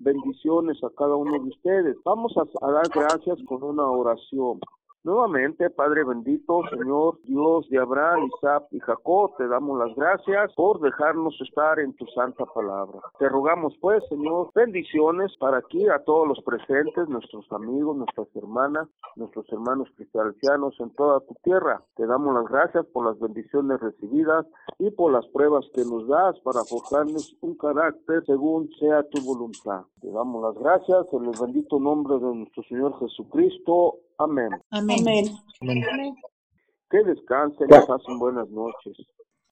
Bendiciones 0.00 0.82
a 0.82 0.90
cada 0.96 1.14
uno 1.14 1.32
de 1.32 1.48
ustedes. 1.50 1.96
Vamos 2.04 2.34
a, 2.36 2.66
a 2.66 2.72
dar 2.72 2.88
gracias 2.92 3.38
con 3.46 3.62
una 3.62 3.86
oración. 3.88 4.58
Nuevamente, 5.02 5.70
Padre 5.70 6.04
bendito, 6.04 6.60
Señor 6.68 7.18
Dios 7.24 7.66
de 7.70 7.78
Abraham, 7.78 8.28
Isaac 8.36 8.64
y 8.70 8.80
Jacob, 8.80 9.34
te 9.38 9.48
damos 9.48 9.78
las 9.78 9.96
gracias 9.96 10.52
por 10.54 10.78
dejarnos 10.78 11.40
estar 11.40 11.80
en 11.80 11.94
tu 11.94 12.06
santa 12.08 12.44
palabra. 12.44 13.00
Te 13.18 13.26
rogamos 13.30 13.74
pues, 13.80 14.04
Señor, 14.10 14.50
bendiciones 14.54 15.34
para 15.38 15.56
aquí 15.56 15.88
a 15.88 16.04
todos 16.04 16.28
los 16.28 16.42
presentes, 16.44 17.08
nuestros 17.08 17.50
amigos, 17.50 17.96
nuestras 17.96 18.28
hermanas, 18.36 18.88
nuestros 19.16 19.50
hermanos 19.50 19.88
cristianos 19.96 20.74
en 20.78 20.90
toda 20.90 21.20
tu 21.20 21.34
tierra. 21.44 21.82
Te 21.96 22.06
damos 22.06 22.34
las 22.34 22.44
gracias 22.50 22.84
por 22.92 23.06
las 23.06 23.18
bendiciones 23.18 23.80
recibidas 23.80 24.44
y 24.78 24.90
por 24.90 25.12
las 25.12 25.26
pruebas 25.28 25.64
que 25.74 25.82
nos 25.82 26.06
das 26.08 26.38
para 26.40 26.62
forjarnos 26.64 27.38
un 27.40 27.56
carácter 27.56 28.22
según 28.26 28.68
sea 28.78 29.02
tu 29.08 29.22
voluntad. 29.22 29.84
Te 30.02 30.10
damos 30.10 30.42
las 30.42 30.62
gracias 30.62 31.10
en 31.14 31.24
el 31.24 31.34
bendito 31.40 31.80
nombre 31.80 32.18
de 32.18 32.34
nuestro 32.34 32.62
Señor 32.64 32.98
Jesucristo. 32.98 33.96
Amén. 34.20 34.50
Amén. 34.70 35.00
Amén. 35.00 35.40
Amén. 35.62 36.14
Que 36.90 37.02
descansen 37.04 37.68
y 37.68 37.86
pasen 37.86 38.18
buenas 38.18 38.50
noches. 38.50 38.96